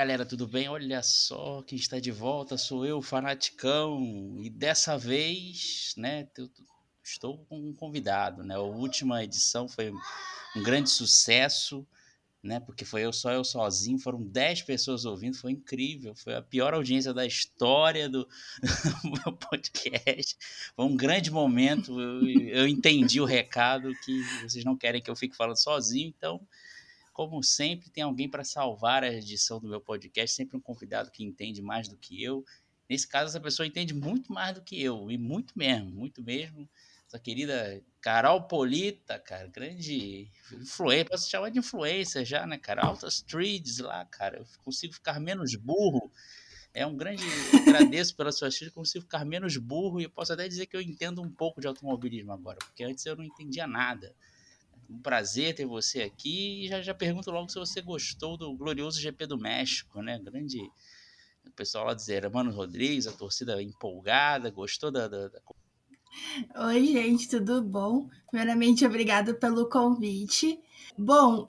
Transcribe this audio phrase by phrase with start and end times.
[0.00, 0.66] galera, tudo bem?
[0.66, 4.38] Olha só quem está de volta, sou eu, Fanaticão.
[4.40, 6.26] E dessa vez, né,
[7.04, 8.54] estou com um convidado, né?
[8.54, 9.92] A última edição foi
[10.56, 11.86] um grande sucesso,
[12.42, 12.58] né?
[12.60, 16.72] Porque foi eu só eu sozinho, foram 10 pessoas ouvindo, foi incrível, foi a pior
[16.72, 18.26] audiência da história do,
[19.04, 20.34] meu podcast.
[20.74, 25.16] Foi um grande momento, eu, eu entendi o recado que vocês não querem que eu
[25.16, 26.40] fique falando sozinho, então
[27.28, 31.22] como sempre, tem alguém para salvar a edição do meu podcast, sempre um convidado que
[31.22, 32.42] entende mais do que eu.
[32.88, 36.66] Nesse caso, essa pessoa entende muito mais do que eu, e muito mesmo, muito mesmo.
[37.06, 42.86] Essa querida Carol Polita, cara, grande influência, posso chamar de influência já, né, cara?
[42.86, 46.10] Altas trees lá, cara, eu consigo ficar menos burro.
[46.72, 47.22] É um grande.
[47.68, 50.80] agradeço pela sua assistência, consigo ficar menos burro e eu posso até dizer que eu
[50.80, 54.14] entendo um pouco de automobilismo agora, porque antes eu não entendia nada.
[54.90, 59.00] Um prazer ter você aqui e já, já pergunto logo se você gostou do glorioso
[59.00, 60.18] GP do México, né?
[60.18, 60.58] Grande
[61.46, 65.40] o pessoal lá dizer, Mano Rodrigues, a torcida empolgada, gostou da, da, da...
[66.66, 68.08] Oi, gente, tudo bom?
[68.26, 70.60] Primeiramente, obrigada pelo convite.
[70.98, 71.46] Bom,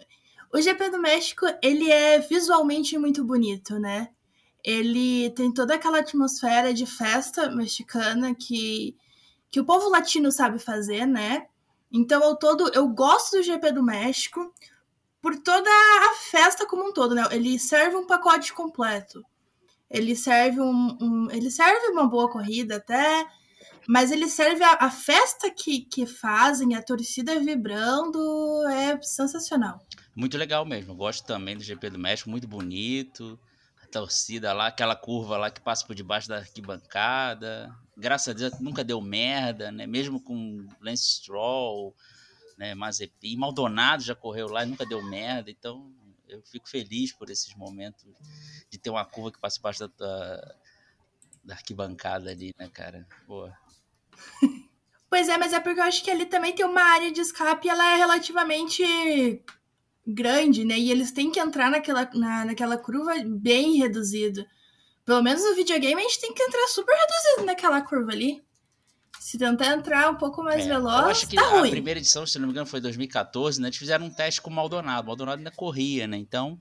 [0.54, 4.10] o GP do México, ele é visualmente muito bonito, né?
[4.64, 8.96] Ele tem toda aquela atmosfera de festa mexicana que,
[9.50, 11.48] que o povo latino sabe fazer, né?
[11.92, 14.54] Então, eu todo, eu gosto do GP do México
[15.22, 17.24] por toda a festa como um todo, né?
[17.32, 19.24] Ele serve um pacote completo.
[19.90, 23.28] Ele serve um, um ele serve uma boa corrida até,
[23.88, 28.20] mas ele serve a, a, festa que, que fazem, a torcida vibrando,
[28.70, 29.86] é sensacional.
[30.16, 30.94] Muito legal mesmo.
[30.94, 33.38] Eu gosto também do GP do México, muito bonito
[33.92, 37.70] torcida lá, aquela curva lá que passa por debaixo da arquibancada.
[37.98, 39.86] Graças a Deus nunca deu merda, né?
[39.86, 41.96] Mesmo com Lance Stroll,
[42.58, 42.74] né?
[42.74, 45.52] Mazepin, Maldonado já correu lá e nunca deu merda.
[45.52, 45.94] Então
[46.28, 48.06] eu fico feliz por esses momentos
[48.70, 50.56] de ter uma curva que passa debaixo da, da,
[51.44, 53.08] da arquibancada ali, né, cara?
[53.28, 53.56] Boa.
[55.12, 57.68] Pois é, mas é porque eu acho que ali também tem uma área de escape
[57.68, 58.82] e ela é relativamente
[60.06, 60.78] grande, né?
[60.78, 64.46] E eles têm que entrar naquela, na, naquela curva bem reduzido.
[65.06, 68.42] Pelo menos no videogame a gente tem que entrar super reduzido naquela curva ali.
[69.20, 71.70] Se tentar entrar um pouco mais é, veloz, eu acho que tá a ruim.
[71.70, 73.68] primeira edição, se não me engano, foi 2014, né?
[73.68, 75.04] Eles fizeram um teste com o Maldonado.
[75.04, 76.18] O Maldonado ainda corria, né?
[76.18, 76.60] Então,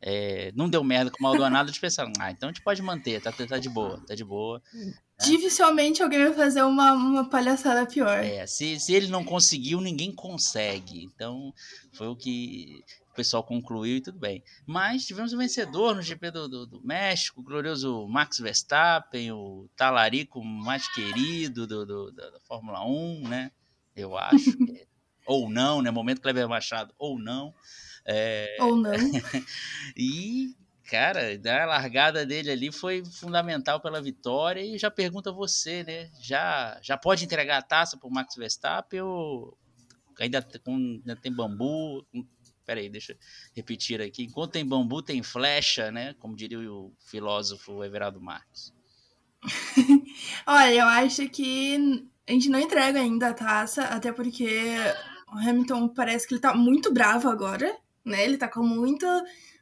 [0.00, 3.20] é, não deu merda com o Maldonado, eles pensaram, ah, então a gente pode manter,
[3.20, 4.62] tá, tá de boa, tá de boa.
[5.20, 5.26] Né?
[5.26, 8.18] Dificilmente alguém vai fazer uma, uma palhaçada pior.
[8.22, 11.04] É, se, se ele não conseguiu, ninguém consegue.
[11.04, 11.52] Então,
[11.92, 14.42] foi o que o pessoal concluiu e tudo bem.
[14.66, 19.68] Mas tivemos um vencedor no GP do, do, do México, o glorioso Max Verstappen, o
[19.74, 23.50] talarico mais querido do, do da, Fórmula 1, né?
[23.94, 24.36] Eu acho.
[25.26, 25.90] ou não, né?
[25.90, 27.54] Momento Kleber Machado, ou não.
[28.04, 28.56] É...
[28.60, 28.92] Ou não.
[29.96, 30.54] e,
[30.88, 34.60] cara, a largada dele ali foi fundamental pela vitória.
[34.60, 36.10] E já pergunto a você, né?
[36.20, 39.56] Já, já pode entregar a taça para o Max Verstappen ou
[40.18, 42.06] ainda, ainda tem bambu?
[42.64, 43.16] Peraí, deixa eu
[43.54, 44.24] repetir aqui.
[44.24, 46.14] Enquanto tem bambu, tem flecha, né?
[46.18, 48.72] Como diria o filósofo Everaldo Marques.
[50.46, 54.74] Olha, eu acho que a gente não entrega ainda a taça, até porque
[55.32, 57.76] o Hamilton parece que ele tá muito bravo agora
[58.06, 58.24] né?
[58.24, 59.04] Ele tá com muito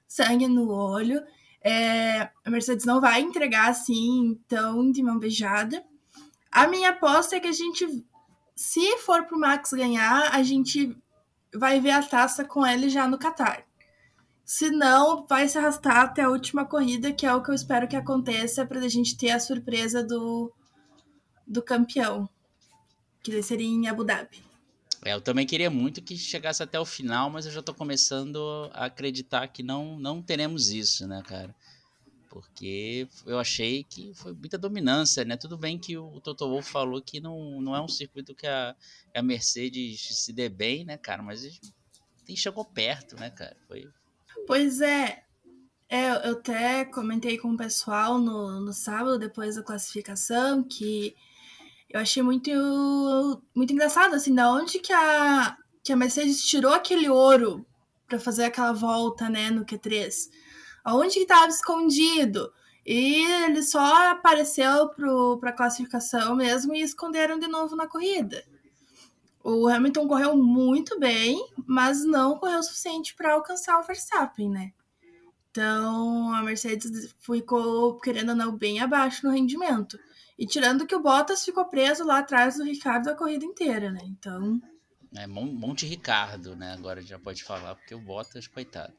[0.06, 1.22] sangue no olho.
[1.62, 5.82] É, a Mercedes não vai entregar assim, tão de mão beijada.
[6.53, 8.04] A minha aposta é que a gente,
[8.54, 10.97] se for pro Max ganhar, a gente
[11.54, 13.64] vai ver a taça com ele já no Qatar.
[14.44, 17.88] Se não, vai se arrastar até a última corrida, que é o que eu espero
[17.88, 20.53] que aconteça para a gente ter a surpresa do,
[21.47, 22.28] do campeão,
[23.22, 24.44] que seria em Abu Dhabi.
[25.04, 28.70] É, eu também queria muito que chegasse até o final, mas eu já tô começando
[28.72, 31.54] a acreditar que não, não teremos isso, né, cara?
[32.31, 35.37] Porque eu achei que foi muita dominância, né?
[35.37, 38.75] Tudo bem que o Toto Wolff falou que não, não é um circuito que a,
[39.14, 41.23] a Mercedes se dê bem, né, cara?
[41.23, 41.61] Mas
[42.25, 43.56] tem, chegou perto, né, cara?
[43.69, 43.87] Foi...
[44.46, 45.23] Pois é.
[45.88, 46.08] é.
[46.29, 51.14] Eu até comentei com o pessoal no, no sábado, depois da classificação, que
[51.94, 52.50] eu achei muito,
[53.55, 57.64] muito engraçado, assim, da onde que a, que a Mercedes tirou aquele ouro
[58.08, 60.29] para fazer aquela volta, né, no Q3.
[60.82, 62.52] Aonde que estava escondido?
[62.85, 68.44] E ele só apareceu para a classificação mesmo e esconderam de novo na corrida.
[69.44, 74.73] O Hamilton correu muito bem, mas não correu o suficiente para alcançar o Verstappen, né?
[75.52, 79.96] Então a Mercedes ficou, querendo ou não, bem abaixo no rendimento.
[80.38, 84.00] E tirando que o Bottas ficou preso lá atrás do Ricardo a corrida inteira, né?
[84.04, 84.60] Então.
[85.16, 86.72] É Monte Ricardo, né?
[86.72, 88.92] Agora já pode falar, porque o Bottas, coitado.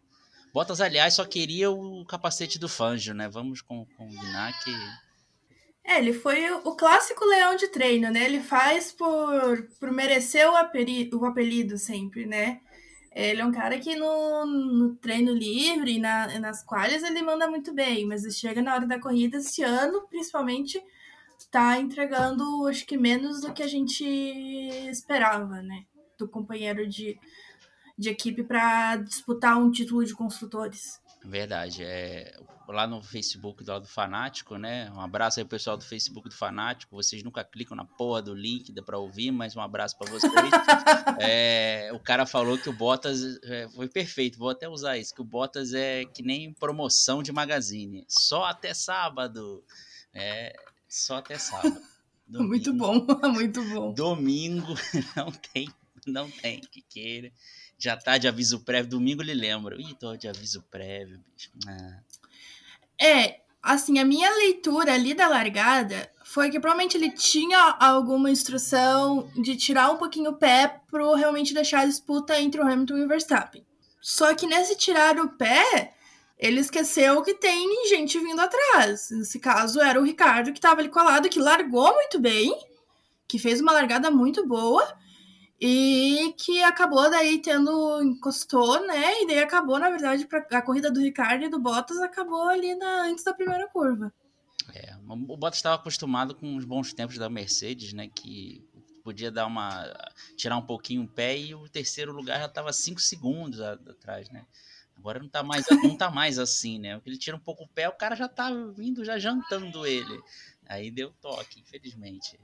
[0.54, 3.28] Bottas, aliás, só queria o capacete do Fanjo, né?
[3.28, 4.72] Vamos combinar que.
[5.84, 8.24] É, ele foi o clássico leão de treino, né?
[8.24, 12.62] Ele faz por, por merecer o apelido, o apelido sempre, né?
[13.14, 17.74] Ele é um cara que no, no treino livre, na, nas qualhas, ele manda muito
[17.74, 20.82] bem, mas chega na hora da corrida esse ano, principalmente,
[21.52, 24.04] tá entregando, acho que menos do que a gente
[24.90, 25.86] esperava, né?
[26.18, 27.18] Do companheiro de,
[27.98, 31.00] de equipe para disputar um título de construtores.
[31.24, 31.84] Verdade.
[31.84, 32.38] É,
[32.68, 34.90] lá no Facebook do do Fanático, né?
[34.92, 36.96] Um abraço aí, pessoal do Facebook do Fanático.
[36.96, 40.32] Vocês nunca clicam na porra do link, dá pra ouvir, mas um abraço para vocês.
[41.20, 45.22] é, o cara falou que o Bottas é, foi perfeito, vou até usar isso, que
[45.22, 48.06] o Bottas é que nem promoção de magazine.
[48.08, 49.64] Só até sábado.
[50.14, 50.56] É,
[50.96, 51.82] só até sábado.
[52.28, 53.94] Domingo, muito bom, muito bom.
[53.94, 54.74] Domingo
[55.16, 55.70] não tem,
[56.08, 57.32] não tem que queira
[57.78, 58.90] já tá de aviso prévio.
[58.90, 59.80] Domingo ele lembra.
[59.80, 61.52] Ih, tô de aviso prévio, bicho.
[61.68, 62.00] Ah.
[63.00, 69.30] É, assim, a minha leitura ali da largada foi que provavelmente ele tinha alguma instrução
[69.36, 73.04] de tirar um pouquinho o pé pro realmente deixar a disputa entre o Hamilton e
[73.04, 73.66] o Verstappen.
[74.02, 75.95] Só que nesse tirar o pé,
[76.38, 79.10] ele esqueceu que tem gente vindo atrás.
[79.12, 82.54] Nesse caso, era o Ricardo que estava ali colado, que largou muito bem,
[83.28, 84.86] que fez uma largada muito boa
[85.60, 89.22] e que acabou daí tendo encostou, né?
[89.22, 92.76] E daí acabou, na verdade, pra, a corrida do Ricardo e do Bottas acabou ali
[92.76, 94.14] na, antes da primeira curva.
[94.74, 98.10] É, o Bottas estava acostumado com os bons tempos da Mercedes, né?
[98.14, 98.62] Que
[99.04, 99.86] podia dar uma
[100.36, 104.46] tirar um pouquinho o pé e o terceiro lugar já estava cinco segundos atrás, né?
[104.98, 107.02] Agora não tá mais não tá mais assim, né?
[107.06, 110.20] Ele tira um pouco o pé, o cara já tá vindo já jantando ele.
[110.68, 112.40] Aí deu toque, infelizmente.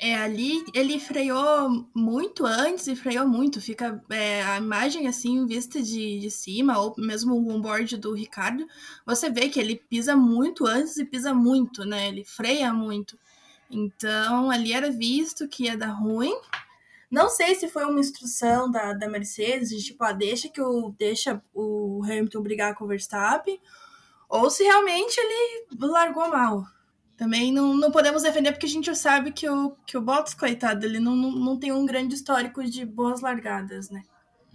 [0.00, 3.60] É, ali ele freou muito antes e freou muito.
[3.60, 8.64] Fica é, a imagem assim, vista de, de cima, ou mesmo o onboard do Ricardo,
[9.04, 12.06] você vê que ele pisa muito antes e pisa muito, né?
[12.06, 13.18] Ele freia muito.
[13.68, 16.38] Então ali era visto que ia dar ruim.
[17.10, 20.94] Não sei se foi uma instrução da, da Mercedes, de tipo, ah, deixa que o
[20.98, 23.58] deixa o Hamilton brigar com o Verstappen,
[24.28, 26.64] ou se realmente ele largou mal.
[27.16, 30.34] Também não, não podemos defender porque a gente já sabe que o, que o Bottas,
[30.34, 34.02] coitado, ele não, não, não tem um grande histórico de boas largadas, né?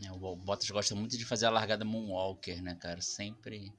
[0.02, 3.02] É, o Bottas gosta muito de fazer a largada Moonwalker, né, cara?
[3.02, 3.74] Sempre.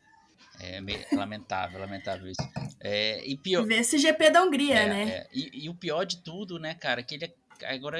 [0.61, 2.43] É meio lamentável, lamentável isso.
[2.81, 3.65] É, e pior.
[3.65, 5.11] Ver esse GP da Hungria, é, né?
[5.11, 5.29] É.
[5.33, 7.35] E, e, o pior de tudo, né, cara, que ele
[7.65, 7.99] agora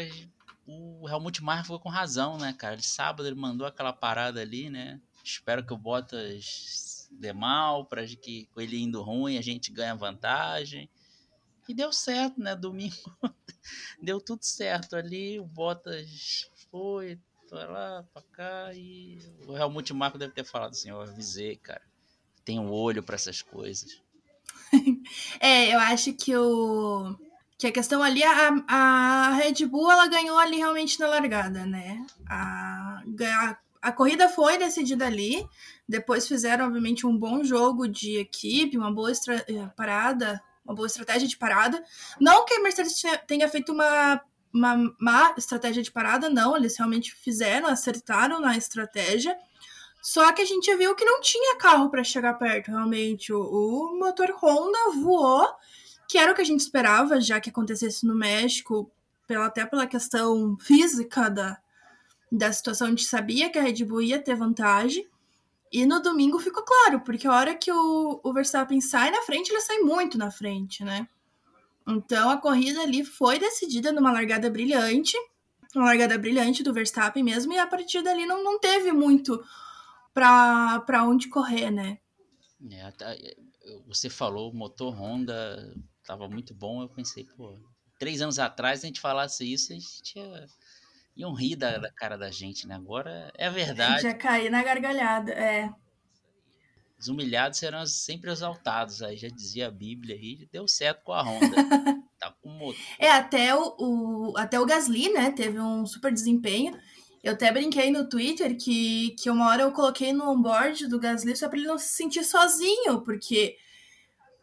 [0.67, 2.77] o Helmut Marko ficou com razão, né, cara?
[2.77, 5.01] De sábado ele mandou aquela parada ali, né?
[5.23, 9.95] Espero que o Bottas dê mal, para que com ele indo ruim a gente ganha
[9.95, 10.89] vantagem.
[11.69, 12.55] E deu certo, né?
[12.55, 12.95] Domingo
[14.03, 15.39] deu tudo certo ali.
[15.39, 17.19] O Bottas foi,
[17.49, 21.83] foi lá pra cá e o Helmut Marko deve ter falado assim: eu avisei, cara.
[22.45, 24.03] Tem um olho para essas coisas.
[25.41, 27.17] é, eu acho que o
[27.57, 32.05] que a questão ali a, a Red Bull ela ganhou ali realmente na largada, né?
[32.29, 35.47] A, a, a corrida foi decidida ali.
[35.89, 41.29] Depois fizeram, obviamente, um bom jogo de equipe, uma boa eh, parada, uma boa estratégia
[41.29, 41.83] de parada.
[42.19, 44.21] Não que a Mercedes tenha feito uma,
[44.53, 46.57] uma má estratégia de parada, não.
[46.57, 49.37] Eles realmente fizeram, acertaram na estratégia.
[50.03, 53.33] Só que a gente viu que não tinha carro para chegar perto, realmente.
[53.33, 55.49] O, o, motor Honda voou,
[56.09, 58.91] que era o que a gente esperava, já que acontecesse no México,
[59.27, 61.59] pela, até pela questão física da,
[62.31, 62.87] da situação.
[62.87, 65.09] A gente sabia que a Red Bull ia ter vantagem.
[65.73, 69.51] E no domingo ficou claro, porque a hora que o, o Verstappen sai na frente,
[69.51, 71.09] ele sai muito na frente, né?
[71.87, 75.17] Então a corrida ali foi decidida numa largada brilhante,
[75.75, 79.43] uma largada brilhante do Verstappen mesmo, e a partir dali não, não teve muito
[80.15, 81.99] para onde correr, né?
[82.71, 83.37] É,
[83.87, 87.59] você falou, motor Honda tava muito bom, eu pensei, pô,
[87.99, 90.47] três anos atrás a gente falasse isso, a gente ia
[91.17, 92.75] iam rir da, da, cara da gente, né?
[92.75, 94.03] Agora é a verdade.
[94.03, 95.71] Já cair na gargalhada, é.
[96.99, 101.23] Os humilhados serão sempre exaltados, aí já dizia a Bíblia aí, deu certo com a
[101.23, 101.55] Honda.
[102.19, 102.81] tá com motor.
[102.99, 106.79] É, até o, o, até o Gasly, né, teve um super desempenho.
[107.23, 111.37] Eu até brinquei no Twitter que, que uma hora eu coloquei no onboard do Gasly
[111.37, 113.57] só para ele não se sentir sozinho, porque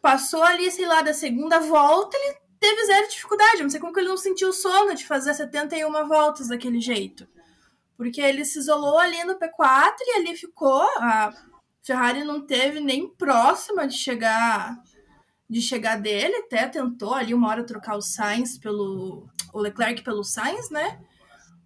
[0.02, 3.62] passou ali, sei lá, da segunda volta, ele teve zero dificuldade.
[3.62, 7.26] não sei como que ele não sentiu sono de fazer 71 voltas daquele jeito.
[7.96, 10.82] Porque ele se isolou ali no P4 e ali ficou.
[10.98, 11.32] A
[11.82, 14.76] Ferrari não teve nem próxima de chegar
[15.48, 20.24] de chegar dele, até tentou ali uma hora trocar o Sainz pelo o Leclerc pelo
[20.24, 20.98] Sainz, né?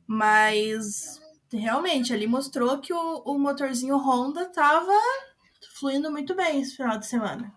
[0.05, 1.21] Mas
[1.53, 4.93] realmente, ali mostrou que o, o motorzinho Honda tava
[5.79, 7.55] fluindo muito bem esse final de semana.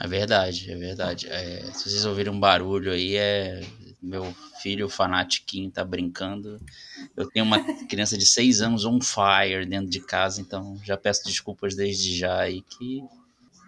[0.00, 1.28] É verdade, é verdade.
[1.28, 3.60] É, se vocês ouvirem um barulho aí, é
[4.02, 6.58] meu filho fanatiquinho tá brincando.
[7.14, 11.24] Eu tenho uma criança de seis anos on fire dentro de casa, então já peço
[11.24, 13.02] desculpas desde já aí que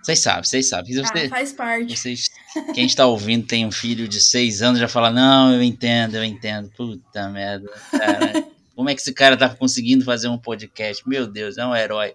[0.02, 0.94] vocês sabem, vocês sabem.
[0.94, 1.96] Você, ah, faz parte.
[1.96, 2.28] Vocês,
[2.74, 6.24] quem está ouvindo tem um filho de seis anos já fala, não, eu entendo, eu
[6.24, 6.68] entendo.
[6.70, 8.44] Puta merda, cara.
[8.74, 11.06] Como é que esse cara tá conseguindo fazer um podcast?
[11.06, 12.14] Meu Deus, é um herói.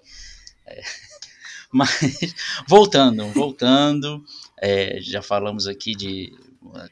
[0.65, 0.81] É.
[1.77, 2.33] Mas,
[2.67, 4.23] voltando, voltando,
[4.59, 6.33] é, já falamos aqui de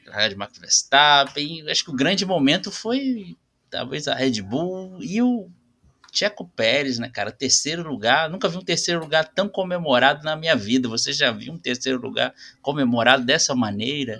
[0.08, 1.68] Rádio Max Verstappen.
[1.68, 3.36] Acho que o grande momento foi
[3.68, 5.50] talvez a Red Bull e o
[6.12, 7.32] Checo Pérez, né, cara?
[7.32, 8.30] Terceiro lugar.
[8.30, 10.88] Nunca vi um terceiro lugar tão comemorado na minha vida.
[10.88, 14.18] Você já viu um terceiro lugar comemorado dessa maneira?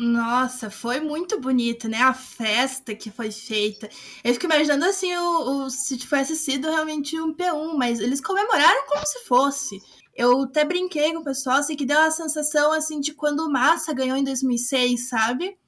[0.00, 1.98] Nossa, foi muito bonito, né?
[1.98, 3.86] A festa que foi feita.
[4.24, 8.86] Eu fico imaginando assim, o, o, se tivesse sido realmente um P1, mas eles comemoraram
[8.86, 9.78] como se fosse.
[10.16, 13.52] Eu até brinquei com o pessoal, assim, que deu a sensação, assim, de quando o
[13.52, 15.58] Massa ganhou em 2006, sabe?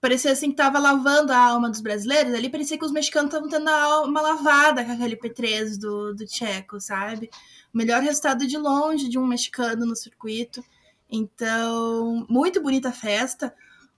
[0.00, 2.32] parecia assim que tava lavando a alma dos brasileiros.
[2.32, 6.24] Ali parecia que os mexicanos estavam tendo a alma lavada com aquele P3 do, do
[6.24, 7.28] Tcheco, sabe?
[7.74, 10.62] O melhor resultado de longe de um mexicano no circuito.
[11.10, 13.54] Então, muito bonita a festa.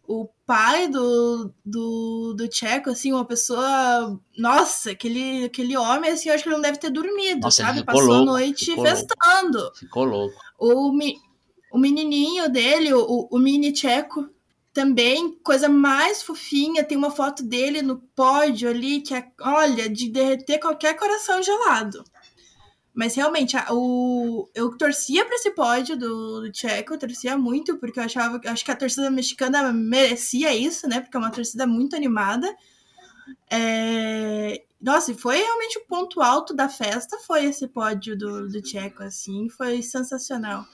[0.06, 4.18] O pai do, do, do Tcheco, assim, uma pessoa.
[4.36, 7.84] Nossa, aquele, aquele homem, assim, eu acho que ele não deve ter dormido, Nossa, sabe?
[7.84, 9.58] Passou louco, a noite festando.
[9.58, 9.78] Louco.
[9.78, 10.36] Ficou louco.
[10.58, 10.90] O,
[11.72, 14.30] o menininho dele, o, o mini Tcheco,
[14.72, 20.08] também, coisa mais fofinha, tem uma foto dele no pódio ali, que é, olha, de
[20.08, 22.04] derreter qualquer coração gelado.
[22.98, 27.76] Mas realmente, a, o, eu torcia para esse pódio do, do Tcheco, eu torcia muito,
[27.78, 31.00] porque eu achava acho que a torcida mexicana merecia isso, né?
[31.00, 32.52] Porque é uma torcida muito animada.
[33.48, 38.60] É, nossa, e foi realmente o ponto alto da festa, foi esse pódio do, do
[38.60, 40.66] Tcheco, assim, foi sensacional.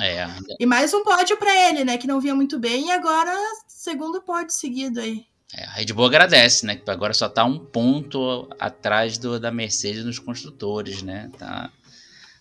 [0.00, 0.28] É.
[0.60, 1.98] E mais um pódio para ele, né?
[1.98, 3.36] Que não vinha muito bem e agora
[3.66, 5.26] segundo pódio seguido aí.
[5.54, 6.80] É, a Red Bull agradece, né?
[6.86, 11.30] Agora só tá um ponto atrás do, da Mercedes nos construtores, né?
[11.38, 11.70] Tá,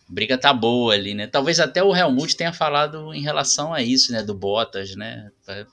[0.10, 1.28] a briga tá boa ali, né?
[1.28, 4.22] Talvez até o Helmut tenha falado em relação a isso, né?
[4.22, 5.32] Do Bottas, né?
[5.46, 5.66] Pra,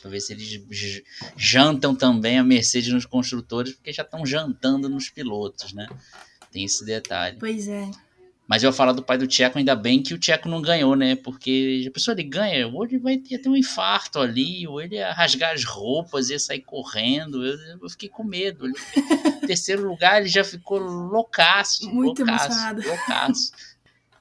[0.00, 1.02] pra ver se eles
[1.36, 5.86] jantam também a Mercedes nos construtores, porque já estão jantando nos pilotos, né?
[6.50, 7.38] Tem esse detalhe.
[7.38, 7.90] Pois é.
[8.46, 10.94] Mas eu ia falar do pai do Tcheco, ainda bem que o Tcheco não ganhou,
[10.94, 11.16] né?
[11.16, 14.94] Porque a pessoa ele ganha, ou ele vai ter, ter um infarto ali, ou ele
[14.96, 17.44] ia rasgar as roupas, ia sair correndo.
[17.44, 18.68] Eu, eu fiquei com medo.
[18.68, 18.72] Em
[19.46, 21.90] terceiro lugar, ele já ficou loucaço.
[21.90, 22.86] Muito loucaço, emocionado.
[22.86, 23.52] Loucaço.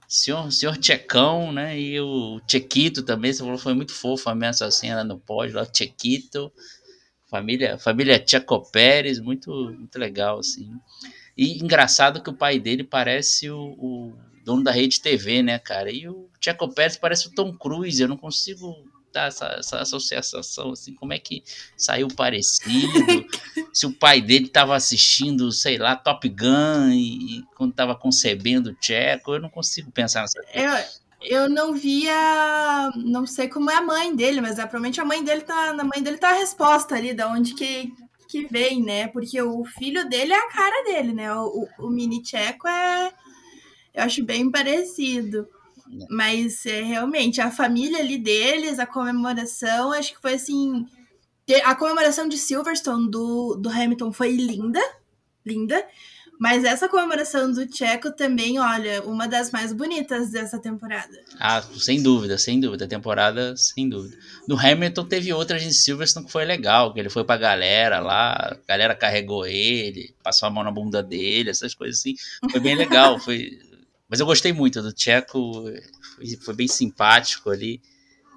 [0.07, 1.79] Senhor, senhor Tchecão, né?
[1.79, 5.55] E o Tchequito também, você falou, foi muito fofo a minha assassina lá no pódio,
[5.55, 6.51] lá, o Tchequito.
[7.27, 10.71] Família, família Tcheco Pérez, muito, muito legal, assim.
[11.37, 14.13] E engraçado que o pai dele parece o, o
[14.43, 15.91] dono da rede TV, né, cara?
[15.91, 18.01] E o Checo Pérez parece o Tom Cruise.
[18.01, 18.75] Eu não consigo
[19.11, 21.41] dar essa, essa associação, assim, como é que
[21.77, 23.25] saiu parecido?
[23.73, 28.71] se o pai dele estava assistindo, sei lá, Top Gun e, e quando estava concebendo
[28.71, 30.89] o Checo, eu não consigo pensar nessa coisa.
[31.21, 35.05] Eu, eu não via, não sei como é a mãe dele, mas é, provavelmente a
[35.05, 37.93] mãe dele tá, na mãe dele tá a resposta ali, da onde que
[38.27, 39.07] que vem, né?
[39.07, 41.33] Porque o filho dele é a cara dele, né?
[41.35, 43.13] O, o, o mini Tcheco é.
[43.93, 45.47] Eu acho bem parecido.
[46.09, 50.85] Mas é, realmente, a família ali deles, a comemoração, acho que foi assim.
[51.63, 54.81] A comemoração de Silverstone do, do Hamilton foi linda.
[55.45, 55.85] Linda.
[56.39, 61.17] Mas essa comemoração do Tcheco também, olha, uma das mais bonitas dessa temporada.
[61.39, 62.87] Ah, sem dúvida, sem dúvida.
[62.87, 64.17] Temporada, sem dúvida.
[64.47, 68.33] No Hamilton teve outras em Silverstone que foi legal, que ele foi pra galera lá,
[68.33, 72.15] a galera carregou ele, passou a mão na bunda dele, essas coisas assim.
[72.51, 73.57] Foi bem legal, foi...
[74.09, 75.65] Mas eu gostei muito do Tcheco,
[76.15, 77.81] foi, foi bem simpático ali.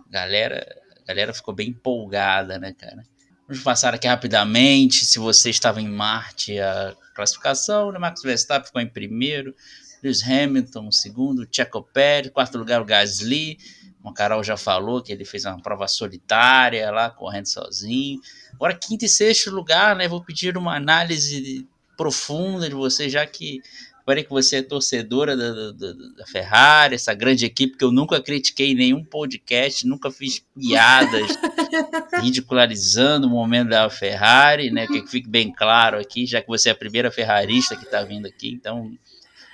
[0.09, 0.64] Galera,
[1.02, 3.02] a galera ficou bem empolgada, né, cara?
[3.47, 5.05] Vamos passar aqui rapidamente.
[5.05, 7.99] Se você estava em Marte, a classificação, né?
[7.99, 9.55] Max Verstappen ficou em primeiro,
[10.03, 13.59] Lewis Hamilton segundo, Checo Pérez, quarto lugar o Gasly.
[14.03, 18.21] O Carol já falou que ele fez uma prova solitária lá, correndo sozinho.
[18.55, 20.09] Agora, quinto e sexto lugar, né?
[20.09, 23.61] Vou pedir uma análise profunda de você, já que
[24.09, 28.23] Reparei que você é torcedora da, da, da, Ferrari, essa grande equipe que eu nunca
[28.23, 31.29] critiquei em nenhum podcast, nunca fiz piadas
[32.23, 34.87] ridicularizando o momento da Ferrari, né?
[34.87, 38.25] Que fique bem claro aqui, já que você é a primeira ferrarista que está vindo
[38.25, 38.91] aqui, então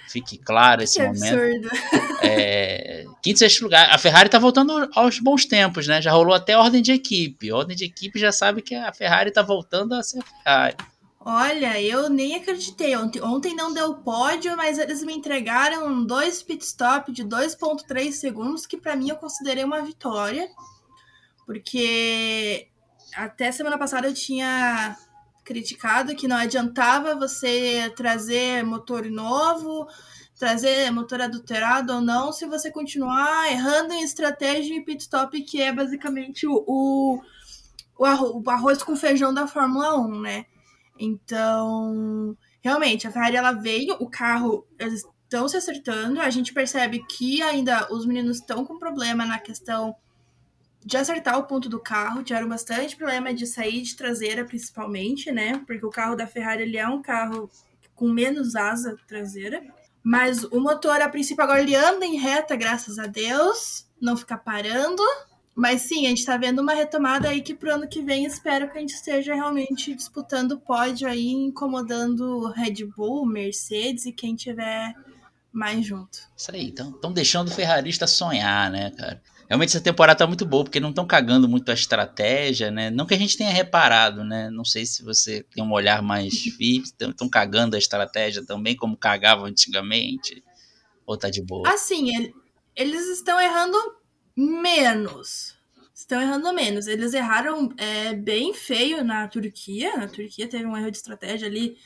[0.08, 1.34] fique claro esse que momento.
[1.34, 1.70] Absurdo.
[2.22, 3.92] É, quinto e sexto lugar.
[3.92, 6.00] A Ferrari está voltando aos bons tempos, né?
[6.00, 7.50] Já rolou até ordem de equipe.
[7.50, 10.76] Ordem de equipe já sabe que a Ferrari está voltando a ser a Ferrari.
[11.26, 12.94] Olha, eu nem acreditei.
[12.94, 18.66] Ontem, ontem não deu pódio, mas eles me entregaram dois pit stop de 2.3 segundos,
[18.66, 20.46] que para mim eu considerei uma vitória.
[21.46, 22.68] Porque
[23.16, 24.98] até semana passada eu tinha
[25.42, 29.88] criticado que não adiantava você trazer motor novo,
[30.38, 35.62] trazer motor adulterado ou não, se você continuar errando em estratégia em pit stop, que
[35.62, 37.20] é basicamente o, o,
[37.98, 40.46] o arroz com feijão da Fórmula 1, né?
[40.98, 47.04] Então, realmente, a Ferrari ela veio, o carro, eles estão se acertando, a gente percebe
[47.06, 49.96] que ainda os meninos estão com problema na questão
[50.84, 55.62] de acertar o ponto do carro, tiveram bastante problema de sair de traseira, principalmente, né?
[55.66, 57.50] Porque o carro da Ferrari ele é um carro
[57.94, 59.62] com menos asa traseira.
[60.02, 64.36] Mas o motor, a princípio, agora ele anda em reta, graças a Deus, não fica
[64.36, 65.02] parando.
[65.54, 68.70] Mas sim, a gente está vendo uma retomada aí que pro ano que vem espero
[68.70, 74.34] que a gente esteja realmente disputando o pódio aí, incomodando Red Bull, Mercedes e quem
[74.34, 74.92] tiver
[75.52, 76.18] mais junto.
[76.36, 79.22] Isso aí, estão deixando o ferrarista sonhar, né, cara?
[79.48, 82.90] Realmente essa temporada tá muito boa, porque não estão cagando muito a estratégia, né?
[82.90, 84.50] Não que a gente tenha reparado, né?
[84.50, 88.96] Não sei se você tem um olhar mais firme, estão cagando a estratégia também, como
[88.96, 90.42] cagavam antigamente,
[91.06, 91.68] ou tá de boa?
[91.68, 92.32] Assim,
[92.74, 93.76] eles estão errando
[94.36, 95.56] menos.
[95.94, 96.86] Estão errando menos.
[96.86, 99.96] Eles erraram é, bem feio na Turquia.
[99.96, 101.76] Na Turquia teve um erro de estratégia ali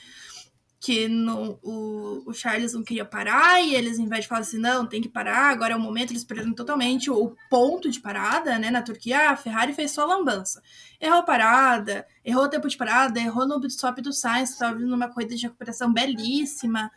[0.80, 4.58] que no, o, o Charles não queria parar e eles, em vez de falar assim,
[4.58, 8.58] não, tem que parar, agora é o momento, eles perderam totalmente o, ponto de parada,
[8.58, 8.70] né?
[8.70, 10.62] Na Turquia, a Ferrari fez só lambança.
[11.00, 15.08] Errou parada, errou o tempo de parada, errou no stop do Sainz, estava vindo numa
[15.08, 16.90] corrida de recuperação belíssima.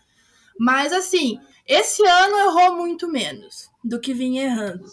[0.60, 4.86] Mas, assim, esse ano errou muito menos do que vinha errando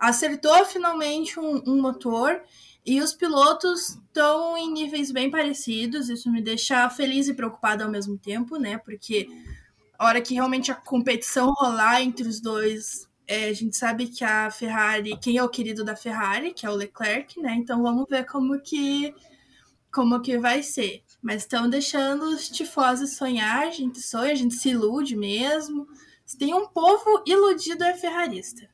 [0.00, 2.42] acertou finalmente um, um motor
[2.84, 6.08] e os pilotos estão em níveis bem parecidos.
[6.08, 8.78] Isso me deixa feliz e preocupada ao mesmo tempo, né?
[8.78, 9.28] Porque
[9.98, 14.24] a hora que realmente a competição rolar entre os dois, é, a gente sabe que
[14.24, 17.54] a Ferrari, quem é o querido da Ferrari, que é o Leclerc, né?
[17.54, 19.14] Então vamos ver como que
[19.92, 21.02] como que vai ser.
[21.20, 25.86] Mas estão deixando os tifosos sonhar, a gente sonha, a gente se ilude mesmo.
[26.38, 28.69] Tem um povo iludido é ferrarista.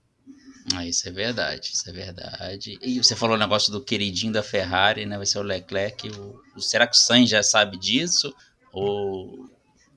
[0.74, 2.78] Ah, isso é verdade, isso é verdade.
[2.82, 5.16] E você falou o negócio do queridinho da Ferrari, né?
[5.16, 6.10] Vai ser o Leclerc.
[6.10, 8.34] O, será que o Sainz já sabe disso?
[8.72, 9.48] Ou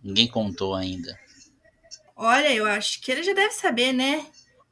[0.03, 1.17] ninguém contou ainda?
[2.15, 4.25] Olha, eu acho que ele já deve saber, né?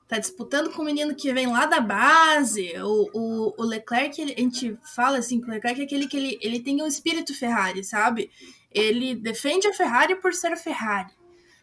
[0.08, 2.74] Tá disputando com o menino que vem lá da base.
[2.80, 6.38] O, o, o Leclerc, ele, a gente fala assim o Leclerc é aquele que ele,
[6.42, 8.30] ele tem um espírito Ferrari, sabe?
[8.72, 11.12] Ele defende a Ferrari por ser a Ferrari.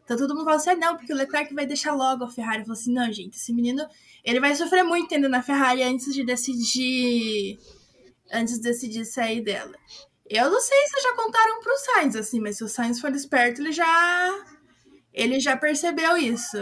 [0.05, 2.59] Então todo mundo fala assim, ah, não, porque o Leclerc vai deixar logo a Ferrari.
[2.59, 3.87] Eu falo assim, não, gente, esse menino
[4.23, 7.59] ele vai sofrer muito ainda na Ferrari antes de decidir.
[8.33, 9.75] Antes de decidir sair dela.
[10.29, 13.61] Eu não sei se já contaram pro Sainz, assim, mas se o Sainz for esperto,
[13.61, 14.45] ele já.
[15.12, 16.59] Ele já percebeu isso.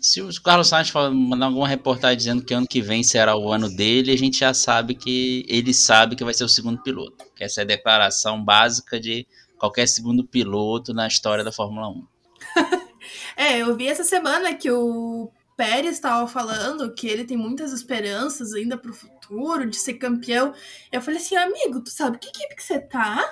[0.00, 3.74] Se o Carlos Sainz mandar alguma reportagem dizendo que ano que vem será o ano
[3.74, 7.24] dele, a gente já sabe que ele sabe que vai ser o segundo piloto.
[7.38, 12.06] Essa é a declaração básica de qualquer segundo piloto na história da Fórmula 1.
[13.36, 18.54] É, eu vi essa semana que o Pérez estava falando que ele tem muitas esperanças
[18.54, 20.54] ainda para o futuro de ser campeão.
[20.90, 23.22] Eu falei assim, amigo, tu sabe que equipe que você tá?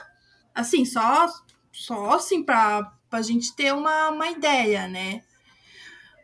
[0.54, 1.26] Assim, só,
[1.72, 5.22] só assim para a gente ter uma, uma ideia, né?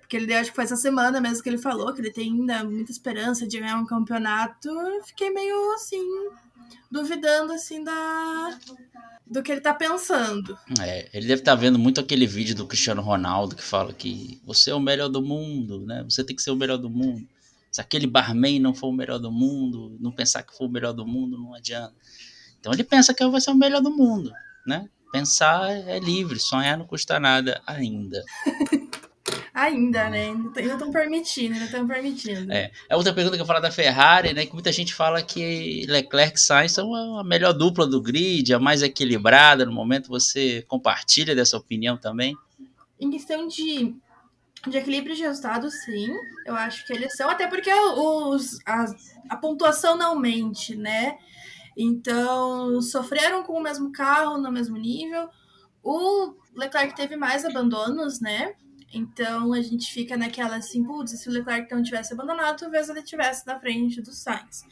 [0.00, 2.62] Porque ele acho que foi essa semana mesmo que ele falou que ele tem ainda
[2.64, 4.68] muita esperança de ganhar um campeonato.
[4.68, 6.04] Eu fiquei meio assim,
[6.90, 8.58] duvidando assim da
[9.26, 10.56] do que ele tá pensando.
[10.80, 14.40] É, ele deve estar tá vendo muito aquele vídeo do Cristiano Ronaldo que fala que
[14.44, 16.04] você é o melhor do mundo, né?
[16.08, 17.26] Você tem que ser o melhor do mundo.
[17.70, 20.92] Se aquele barman não for o melhor do mundo, não pensar que for o melhor
[20.92, 21.94] do mundo, não adianta.
[22.60, 24.32] Então ele pensa que vai ser o melhor do mundo,
[24.66, 24.88] né?
[25.10, 28.22] Pensar é livre, sonhar não custa nada ainda.
[29.54, 30.30] Ainda, né?
[30.30, 32.52] Ainda estão permitindo, ainda estão permitindo.
[32.52, 32.72] É.
[32.90, 34.44] A outra pergunta que eu falo da Ferrari, né?
[34.44, 38.58] Que muita gente fala que Leclerc e Sainz são a melhor dupla do grid, a
[38.58, 39.64] mais equilibrada.
[39.64, 42.36] No momento você compartilha dessa opinião também?
[42.98, 43.94] Em questão de,
[44.66, 46.12] de equilíbrio de resultado, sim.
[46.44, 48.86] Eu acho que eles são, até porque os, a,
[49.28, 51.16] a pontuação não mente, né?
[51.76, 55.28] Então, sofreram com o mesmo carro, no mesmo nível.
[55.80, 58.54] O Leclerc teve mais abandonos, né?
[58.94, 63.02] Então a gente fica naquela assim, putz, se o Leclerc não tivesse abandonado, talvez ele
[63.02, 64.62] tivesse na frente do Sainz.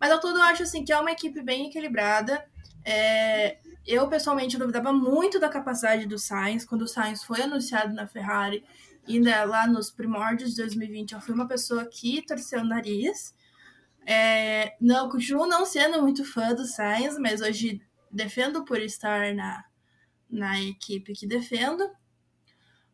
[0.00, 2.42] Mas ao todo eu acho assim que é uma equipe bem equilibrada.
[2.82, 8.06] É, eu pessoalmente duvidava muito da capacidade do Sainz quando o Sainz foi anunciado na
[8.06, 8.64] Ferrari,
[9.06, 11.12] ainda lá nos primórdios de 2020.
[11.12, 13.34] Eu fui uma pessoa que torceu o nariz.
[14.06, 19.64] É, não, continuo não sendo muito fã do Sainz, mas hoje defendo por estar na,
[20.30, 21.86] na equipe que defendo.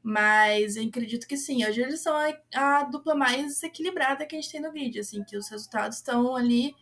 [0.03, 1.65] Mas eu acredito que sim.
[1.65, 5.23] Hoje eles são a, a, dupla mais equilibrada que a gente tem no vídeo, assim,
[5.23, 6.75] que os resultados estão ali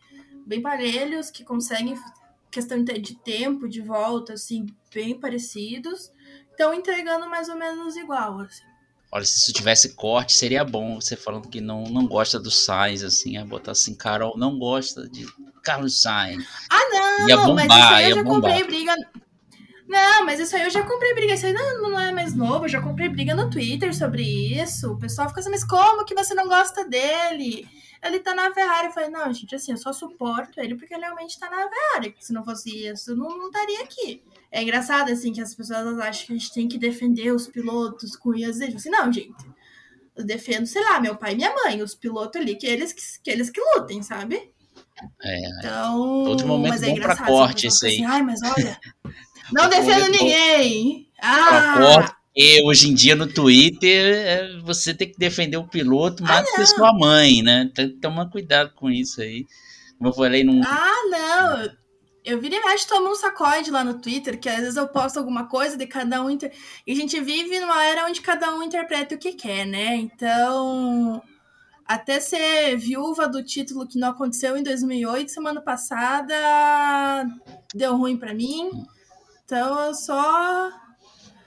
[0.47, 1.95] bem parelhos, que conseguem
[2.51, 6.11] questão de tempo, de volta, assim, bem parecidos.
[6.51, 8.71] Estão entregando mais ou menos igual, assim.
[9.13, 13.03] Olha, se isso tivesse corte, seria bom você falando que não, não gosta do Sainz,
[13.03, 15.27] assim, a botar assim, Carol não gosta de
[15.65, 16.47] Carlos Sainz.
[16.71, 18.53] Ah, não, ia bombar, mas isso aí eu já bombar.
[18.53, 18.95] comprei briga.
[19.91, 21.35] Não, mas isso aí eu já comprei briga.
[21.35, 24.93] Isso aí não, não é mais novo, eu já comprei briga no Twitter sobre isso.
[24.93, 27.69] O pessoal fica assim, mas como que você não gosta dele?
[28.01, 28.87] Ele tá na Ferrari.
[28.87, 32.15] Eu falei, não, gente, assim, eu só suporto ele porque ele realmente tá na Ferrari.
[32.21, 34.23] Se não fosse isso, eu não, não estaria aqui.
[34.53, 38.15] É engraçado, assim, que as pessoas acham que a gente tem que defender os pilotos
[38.15, 39.45] com unhas e assim, não, gente.
[40.15, 43.03] Eu defendo, sei lá, meu pai e minha mãe, os pilotos ali, que eles que,
[43.25, 44.53] que, eles que lutem, sabe?
[45.21, 45.49] É.
[45.59, 45.99] Então.
[45.99, 47.95] Outro momento mas é bom pra corte isso aí.
[47.95, 48.79] Assim, Ai, mas olha.
[49.53, 51.09] Não defendo ninguém!
[51.21, 51.75] Ah!
[51.77, 56.57] Corte, hoje em dia no Twitter é, você tem que defender o piloto mais ah,
[56.57, 57.71] que sua mãe, né?
[57.75, 59.47] Tem que tomar cuidado com isso aí.
[59.99, 60.63] Como eu falei, não.
[60.65, 61.81] Ah, não!
[62.25, 65.47] Eu e mexe tomo um sacode lá no Twitter, que às vezes eu posto alguma
[65.47, 66.31] coisa de cada um.
[66.31, 66.53] Inter...
[66.87, 69.97] E a gente vive numa era onde cada um interpreta o que quer, né?
[69.97, 71.23] Então,
[71.87, 77.27] até ser viúva do título que não aconteceu em 2008, semana passada,
[77.75, 78.71] deu ruim para mim.
[79.51, 80.71] Então, eu só.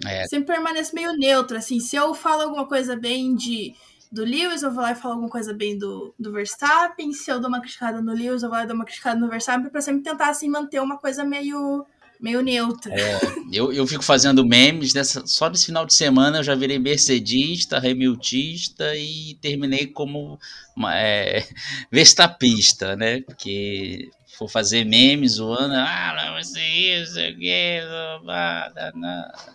[0.06, 0.28] É.
[0.28, 1.80] Sempre permaneço meio neutro, assim.
[1.80, 3.74] Se eu falo alguma coisa bem de
[4.12, 7.14] do Lewis, eu vou lá e falo alguma coisa bem do, do Verstappen.
[7.14, 9.30] Se eu dou uma criticada no Lewis, eu vou lá e dou uma criticada no
[9.30, 11.86] Verstappen pra sempre tentar, assim, manter uma coisa meio,
[12.24, 12.94] meio neutra.
[12.94, 13.20] É,
[13.52, 17.80] eu, eu fico fazendo memes dessa, só nesse final de semana eu já virei mercedista,
[17.80, 20.40] remiltista e terminei como
[20.88, 21.46] é,
[21.92, 23.20] verstapista, né?
[23.22, 27.84] Porque for fazer memes zoando, ah, não vai ser isso, o que, é,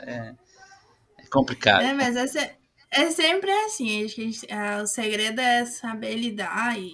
[0.06, 1.82] é complicado.
[1.82, 2.50] É, mas essa,
[2.90, 6.92] é sempre assim, a gente, é, o segredo é saber lidar e,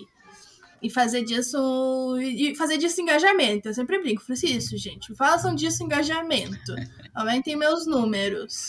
[0.85, 3.69] e fazer disso e fazer disso engajamento.
[3.69, 6.75] Eu sempre brinco, falo assim, isso, gente, façam disso engajamento.
[7.15, 8.69] Aumentem meus números.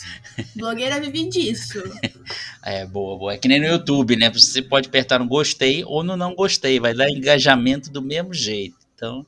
[0.56, 1.78] Blogueira vive disso.
[2.64, 3.34] É, boa, boa.
[3.34, 4.28] É que nem no YouTube, né?
[4.28, 8.76] Você pode apertar no gostei ou no não gostei, vai dar engajamento do mesmo jeito.
[8.92, 9.24] Então.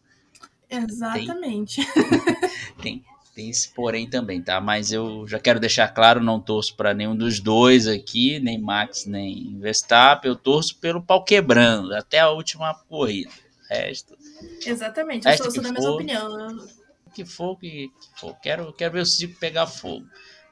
[0.68, 1.87] Exatamente.
[1.87, 1.94] Tem,
[2.83, 3.05] tem,
[3.38, 4.61] tem esse porém também, tá?
[4.61, 9.07] Mas eu já quero deixar claro, não torço para nenhum dos dois aqui, nem Max,
[9.07, 10.29] nem Verstappen.
[10.29, 13.31] Eu torço pelo pau quebrando até a última corrida.
[13.31, 14.18] O resto.
[14.66, 16.66] Exatamente, resto eu sou da mesma opinião.
[17.14, 18.35] Que for, que, que for.
[18.42, 20.05] Quero, quero ver o Zico pegar fogo.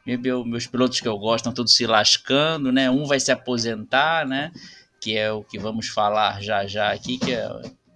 [0.07, 2.89] Meu, meus pilotos que eu gosto estão todos se lascando, né?
[2.89, 4.53] Um vai se aposentar, né?
[5.01, 7.19] Que é o que vamos falar já já aqui.
[7.19, 7.49] Que é,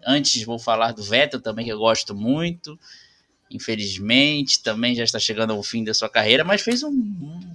[0.05, 2.77] antes vou falar do Vettel também, que eu gosto muito
[3.51, 6.93] infelizmente, também já está chegando ao fim da sua carreira, mas fez um,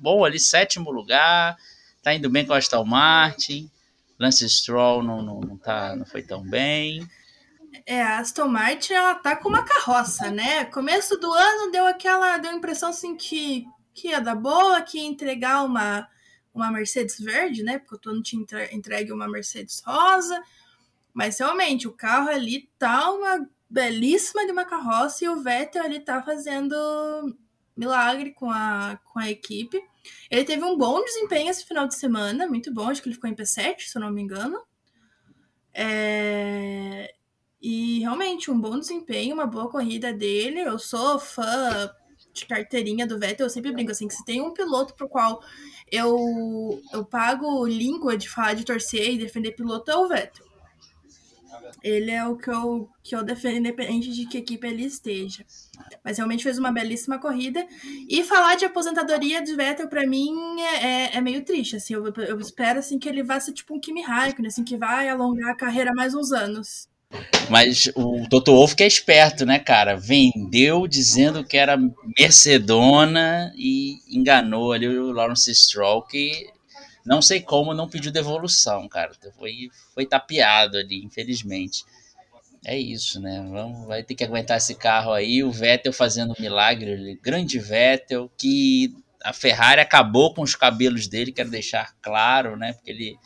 [0.01, 1.58] bom ali, sétimo lugar,
[2.03, 3.71] tá indo bem com a Aston Martin,
[4.19, 7.08] Lance Stroll não, não, não, tá, não foi tão bem.
[7.86, 10.65] É, a Aston Martin, ela tá com uma carroça, né?
[10.65, 14.97] Começo do ano deu aquela, deu a impressão assim que, que ia dar boa, que
[14.97, 16.08] ia entregar uma,
[16.53, 17.79] uma Mercedes verde, né?
[17.79, 20.41] Porque o não tinha entregue uma Mercedes rosa,
[21.13, 26.00] mas realmente o carro ali tá uma belíssima de uma carroça e o Vettel ele
[26.00, 26.74] tá fazendo
[27.76, 29.78] milagre com a, com a equipe.
[30.32, 33.30] Ele teve um bom desempenho esse final de semana, muito bom, acho que ele ficou
[33.30, 34.58] em P7, se eu não me engano.
[35.74, 37.14] É...
[37.62, 40.62] E realmente, um bom desempenho, uma boa corrida dele.
[40.62, 41.92] Eu sou fã
[42.32, 45.44] de carteirinha do Vettel, eu sempre brinco assim, que se tem um piloto pro qual
[45.92, 50.44] eu, eu pago língua de falar de torcer e defender piloto, é o Vettel.
[51.84, 55.46] Ele é o que eu, que eu defendo, independente de que equipe ele esteja.
[56.04, 57.66] Mas realmente fez uma belíssima corrida.
[58.10, 61.76] E falar de aposentadoria de Vettel, para mim, é, é, meio triste.
[61.76, 64.78] Assim, eu, eu, espero assim, que ele vá ser tipo um Kimi Raikkonen, assim, que
[64.78, 66.88] vai alongar a carreira mais uns anos.
[67.50, 69.96] Mas o Toto Wolff que é esperto, né, cara?
[69.96, 71.78] Vendeu dizendo que era
[72.18, 76.50] Mercedona e enganou ali o Lawrence Stroll, que
[77.06, 79.12] não sei como não pediu devolução, cara.
[79.38, 81.84] Foi, foi tapeado ali, infelizmente.
[82.65, 83.46] É isso, né?
[83.48, 85.44] Vamos, vai ter que aguentar esse carro aí.
[85.44, 88.91] O Vettel fazendo um milagre, grande Vettel, que
[89.24, 92.74] a Ferrari acabou com os cabelos dele, quero deixar claro, né?
[92.74, 93.18] Porque ele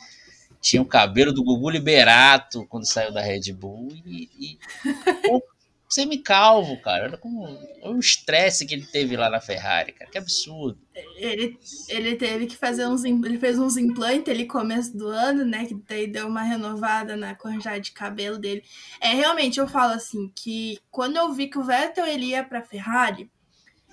[0.60, 4.58] tinha o cabelo do Gugu Liberato quando saiu da Red Bull e, e
[5.90, 7.04] semi-calvo, cara.
[7.04, 7.44] Olha como
[7.82, 10.10] o estresse que ele teve lá na Ferrari, cara.
[10.10, 10.78] Que absurdo.
[11.16, 13.04] Ele, ele teve que fazer uns.
[13.04, 15.66] Ele fez uns implantes ali começo do ano, né?
[15.66, 18.62] Que daí deu uma renovada na quantidade de cabelo dele.
[19.00, 22.62] É, realmente, eu falo assim, que quando eu vi que o Vettel ele ia pra
[22.62, 23.30] Ferrari,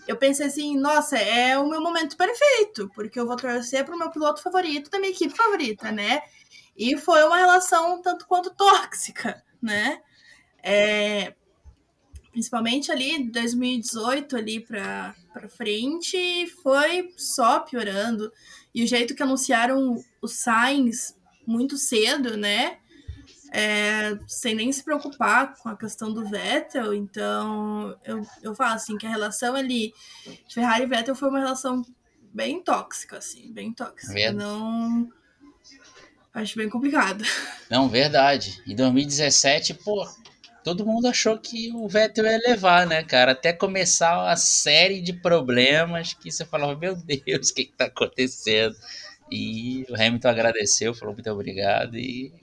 [0.07, 4.10] eu pensei assim, nossa, é o meu momento perfeito, porque eu vou torcer pro meu
[4.10, 6.21] piloto favorito da minha equipe favorita, né?
[6.77, 9.99] E foi uma relação tanto quanto tóxica, né?
[10.63, 11.33] É,
[12.38, 15.15] principalmente ali 2018 ali para
[15.50, 18.32] frente, foi só piorando.
[18.76, 22.78] E o jeito que anunciaram os Sainz muito cedo, né?
[23.52, 26.93] É, sem nem se preocupar com a questão do Vettel.
[26.93, 29.91] Então, eu, eu falo assim que a relação ali
[30.47, 31.84] Ferrari e Vettel foi uma relação
[32.32, 34.13] bem tóxica, assim, bem tóxica.
[34.13, 34.38] Verdade.
[34.38, 35.10] Não.
[36.36, 37.23] Acho bem complicado.
[37.67, 38.62] Não, verdade.
[38.67, 40.08] Em 2017, pô,
[40.67, 43.32] todo mundo achou que o Vettel ia levar, né, cara?
[43.32, 47.86] Até começar uma série de problemas que você falava, meu Deus, o que, que tá
[47.86, 48.75] acontecendo?
[49.32, 52.34] E o Hamilton agradeceu, falou muito obrigado e.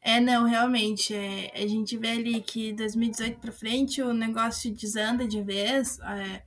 [0.00, 1.12] É, não, realmente.
[1.12, 5.98] É, a gente vê ali que 2018 para frente o negócio desanda de vez.
[5.98, 6.42] É,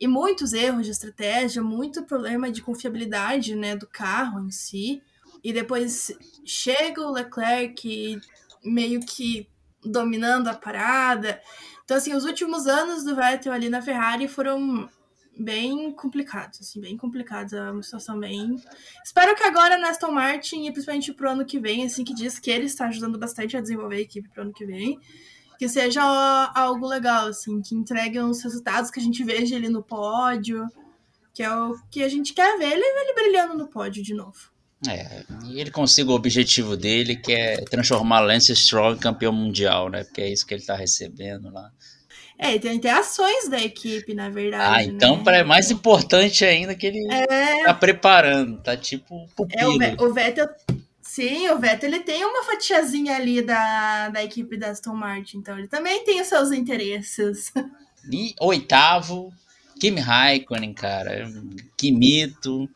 [0.00, 5.00] e muitos erros de estratégia, muito problema de confiabilidade né, do carro em si.
[5.44, 6.10] E depois
[6.44, 8.20] chega o Leclerc
[8.64, 9.48] meio que
[9.84, 11.40] dominando a parada.
[11.84, 14.88] Então, assim, os últimos anos do Vettel ali na Ferrari foram
[15.36, 17.52] bem complicados, assim, bem complicados.
[17.52, 18.56] É uma situação bem.
[19.04, 22.38] Espero que agora na Aston Martin, e principalmente pro ano que vem, assim, que diz
[22.38, 25.00] que ele está ajudando bastante a desenvolver a equipe pro ano que vem,
[25.58, 26.02] que seja
[26.54, 30.66] algo legal, assim, que entregue os resultados que a gente veja ele no pódio,
[31.34, 34.49] que é o que a gente quer ver ele, ele brilhando no pódio de novo.
[34.88, 39.90] É, e ele consiga o objetivo dele, que é transformar Lance Stroll em campeão mundial,
[39.90, 40.04] né?
[40.04, 41.70] Porque é isso que ele tá recebendo lá.
[42.38, 44.74] É, tem até ações da equipe, na verdade.
[44.74, 45.40] Ah, então né?
[45.40, 47.64] é mais importante ainda que ele é...
[47.64, 49.82] tá preparando, tá tipo pupilo.
[49.82, 50.48] É, o Vettel,
[51.02, 55.58] sim, o Vettel ele tem uma fatiazinha ali da, da equipe da Aston Martin, então
[55.58, 57.52] ele também tem os seus interesses.
[58.10, 59.30] E oitavo,
[59.78, 61.30] Kimi Raikkonen, cara,
[61.76, 62.66] que mito.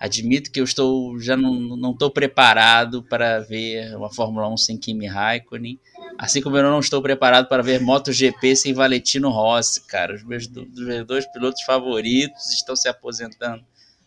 [0.00, 4.78] Admito que eu estou já não, não estou preparado para ver uma Fórmula 1 sem
[4.78, 5.80] Kimi Raikkonen,
[6.16, 10.14] assim como eu não estou preparado para ver MotoGP sem Valentino Rossi, cara.
[10.14, 13.64] Os meus, meus dois pilotos favoritos estão se aposentando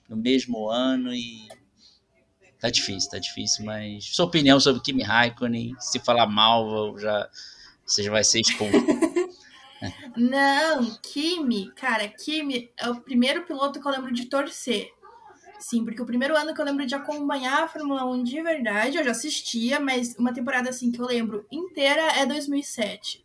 [0.07, 1.47] no mesmo ano e
[2.59, 7.29] tá difícil, tá difícil, mas sua opinião sobre Kimi Raikkonen, se falar mal, já
[7.85, 8.77] você já vai ser expulso.
[10.15, 14.89] Não, Kimi, cara, Kimi é o primeiro piloto que eu lembro de torcer.
[15.61, 18.97] Sim, porque o primeiro ano que eu lembro de acompanhar a Fórmula 1 de verdade,
[18.97, 23.23] eu já assistia, mas uma temporada assim que eu lembro inteira é 2007.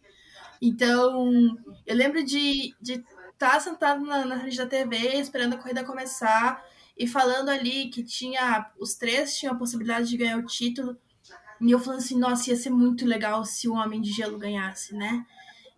[0.61, 2.99] Então, eu lembro de estar
[3.39, 6.63] tá sentado na, na frente da TV, esperando a corrida começar
[6.97, 10.95] e falando ali que tinha os três tinham a possibilidade de ganhar o título.
[11.59, 14.95] E eu falando assim, nossa, ia ser muito legal se o Homem de Gelo ganhasse,
[14.95, 15.25] né?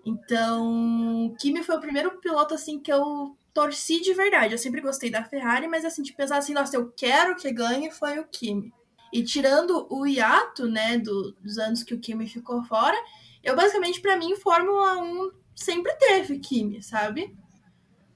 [0.05, 4.55] Então, Kimi foi o primeiro piloto assim que eu torci de verdade.
[4.55, 7.91] Eu sempre gostei da Ferrari, mas assim, de pensar assim, nossa, eu quero que ganhe
[7.91, 8.73] foi o Kimi.
[9.13, 12.97] E tirando o hiato, né, do, dos anos que o Kimi ficou fora,
[13.43, 17.35] eu basicamente, para mim, Fórmula 1 sempre teve Kimi, sabe?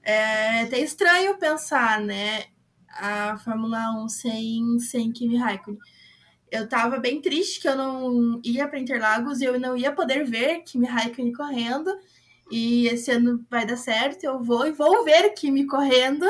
[0.03, 2.45] É até estranho pensar, né,
[2.89, 5.79] a Fórmula 1 sem, sem Kimi Raikkonen.
[6.51, 10.23] Eu tava bem triste que eu não ia para Interlagos e eu não ia poder
[10.23, 11.89] ver Kimi Raikkonen correndo.
[12.51, 16.25] E esse ano vai dar certo, eu vou e vou ver Kimi correndo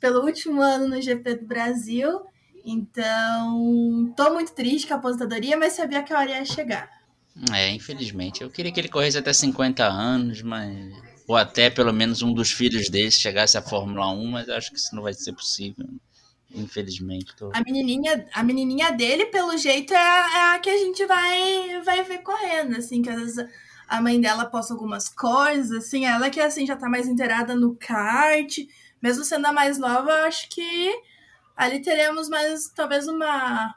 [0.00, 2.20] pelo último ano no GP do Brasil.
[2.64, 6.90] Então, tô muito triste com a aposentadoria, mas sabia que a hora ia chegar.
[7.52, 8.42] É, infelizmente.
[8.42, 10.92] Eu queria que ele corresse até 50 anos, mas.
[11.26, 14.76] Ou até pelo menos um dos filhos dele chegasse à Fórmula 1, mas acho que
[14.76, 15.86] isso não vai ser possível.
[16.54, 17.34] Infelizmente.
[17.36, 17.50] Tô...
[17.54, 21.80] A, menininha, a menininha dele, pelo jeito, é a, é a que a gente vai,
[21.84, 23.48] vai ver correndo, assim, que às vezes
[23.92, 27.76] a mãe dela posta algumas coisas, assim, ela que assim já tá mais inteirada no
[27.76, 28.56] kart,
[29.02, 30.90] mesmo sendo a mais nova, acho que
[31.54, 33.74] ali teremos mais talvez uma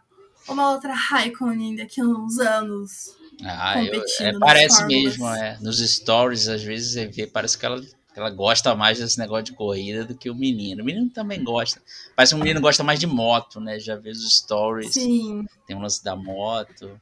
[0.48, 3.14] uma outra Raikkonen daqui a uns anos.
[3.44, 5.58] Ah, eu, é, parece mesmo, é.
[5.60, 7.82] Nos stories, às vezes, você vê, parece que ela,
[8.16, 10.82] ela gosta mais desse negócio de corrida do que o menino.
[10.82, 11.82] O menino também gosta.
[12.16, 13.80] Parece que o menino gosta mais de moto, né?
[13.80, 14.94] Já vê os stories.
[14.94, 15.46] Sim.
[15.68, 17.02] Tem um lance da moto.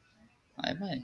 [0.56, 1.02] Aí vai,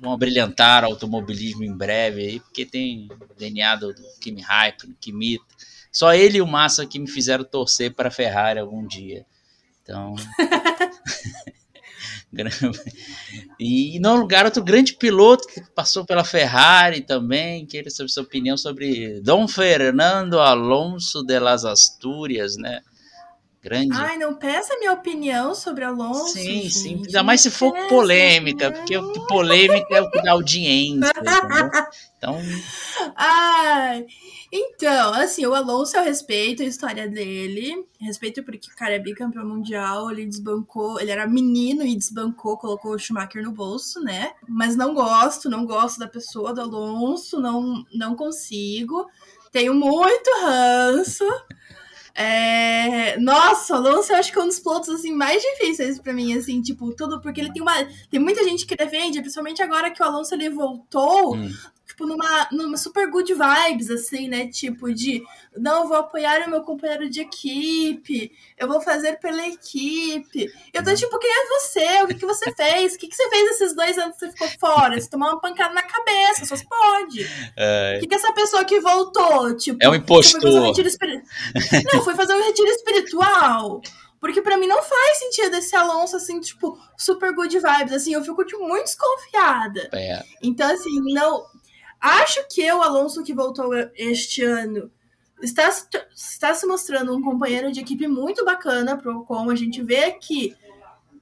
[0.00, 5.44] vão brilhantar o automobilismo em breve aí, porque tem DNA do, do Kimi Raikkonen, Kimita.
[5.90, 9.24] Só ele e o Massa que me fizeram torcer para a Ferrari algum dia.
[9.82, 10.14] Então,
[13.58, 18.56] E no lugar outro grande piloto que passou pela Ferrari também, queria saber sua opinião
[18.56, 22.82] sobre Dom Fernando Alonso de las Asturias, né?
[23.68, 23.90] Grande.
[23.92, 26.32] Ai, não peça minha opinião sobre Alonso.
[26.32, 26.70] Sim, gente.
[26.70, 27.02] sim.
[27.06, 31.12] Ainda mais se for polêmica, porque o polêmica é o que dá audiência.
[32.16, 32.38] então.
[33.14, 34.06] Ai.
[34.50, 37.86] Então, assim, o Alonso eu respeito a história dele.
[38.00, 42.92] Respeito porque o cara é bicampeão mundial, ele desbancou, ele era menino e desbancou, colocou
[42.92, 44.32] o Schumacher no bolso, né?
[44.48, 49.06] Mas não gosto, não gosto da pessoa do Alonso, não, não consigo.
[49.52, 51.24] Tenho muito ranço.
[52.18, 53.16] É...
[53.18, 56.36] Nossa, o Alonso eu acho que é um dos pilotos assim, mais difíceis para mim,
[56.36, 57.74] assim, tipo, tudo, porque ele tem uma.
[58.10, 61.36] Tem muita gente que defende, principalmente agora que o Alonso ele voltou.
[61.36, 61.52] Hum
[61.88, 64.46] tipo, numa, numa super good vibes, assim, né?
[64.46, 65.22] Tipo, de
[65.56, 70.52] não, eu vou apoiar o meu companheiro de equipe, eu vou fazer pela equipe.
[70.72, 72.02] Eu tô tipo, quem é você?
[72.02, 72.94] O que, que você fez?
[72.94, 75.00] O que, que você fez esses dois anos que você ficou fora?
[75.00, 77.26] Você tomou uma pancada na cabeça, só se pode.
[77.56, 77.96] É...
[77.96, 79.56] O que, que essa pessoa que voltou?
[79.56, 80.44] Tipo, é um impostor.
[80.44, 81.22] Um espir...
[81.92, 83.80] não, foi fazer um retiro espiritual.
[84.20, 87.92] Porque para mim não faz sentido esse Alonso, assim, tipo, super good vibes.
[87.92, 89.88] Assim, eu fico tipo, muito desconfiada.
[89.92, 90.22] É.
[90.42, 91.46] Então, assim, não.
[92.00, 94.90] Acho que o Alonso que voltou este ano
[95.42, 95.68] está,
[96.14, 99.50] está se mostrando um companheiro de equipe muito bacana para o Ocon.
[99.50, 100.54] A gente vê que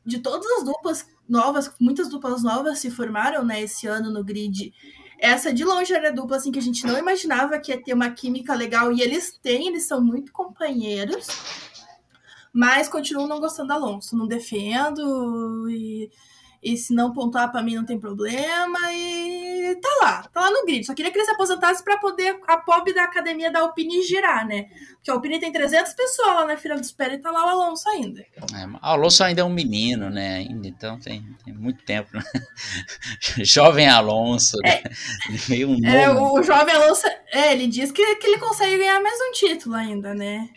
[0.05, 4.73] de todas as duplas novas, muitas duplas novas se formaram né, esse ano no grid.
[5.19, 7.95] Essa de longe era a dupla assim, que a gente não imaginava que ia ter
[7.95, 11.27] uma química legal e eles têm, eles são muito companheiros.
[12.53, 16.11] Mas continuo não gostando do Alonso, não defendo e
[16.67, 18.79] e se não pontuar para mim não tem problema.
[18.93, 19.26] E
[19.81, 20.85] tá lá, tá lá no grid.
[20.85, 24.47] Só queria que ele se aposentasse para poder a pobre da academia da Alpine girar,
[24.47, 24.67] né?
[24.95, 27.49] Porque a Alpine tem 300 pessoas lá na fila de espera e tá lá o
[27.49, 28.21] Alonso ainda.
[28.21, 30.39] É, o Alonso ainda é um menino, né?
[30.39, 32.11] Ainda, então tem, tem muito tempo.
[32.15, 32.23] Né?
[33.45, 34.83] jovem Alonso, é, né?
[35.49, 39.19] Meio um é, o jovem Alonso, é, ele diz que, que ele consegue ganhar mais
[39.21, 40.49] um título ainda, né?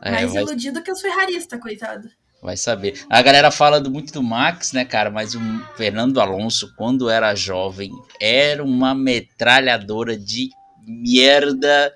[0.00, 0.42] É, mais mas...
[0.42, 2.08] iludido que os ferraristas, coitado.
[2.42, 3.00] Vai saber.
[3.08, 5.10] A galera fala do, muito do Max, né, cara?
[5.10, 5.40] Mas o
[5.76, 10.50] Fernando Alonso, quando era jovem, era uma metralhadora de
[10.84, 11.94] merda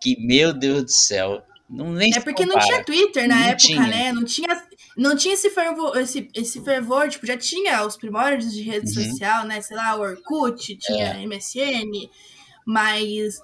[0.00, 1.42] que, meu Deus do céu.
[1.68, 2.60] Não, nem é porque compara.
[2.60, 3.86] não tinha Twitter na não época, tinha.
[3.86, 4.12] né?
[4.12, 4.62] Não tinha,
[4.96, 9.04] não tinha esse fervor, esse, esse fervor, tipo, já tinha os primórdios de rede uhum.
[9.04, 9.60] social, né?
[9.60, 11.26] Sei lá, o Orkut, tinha é.
[11.26, 12.08] MSN,
[12.64, 13.38] mas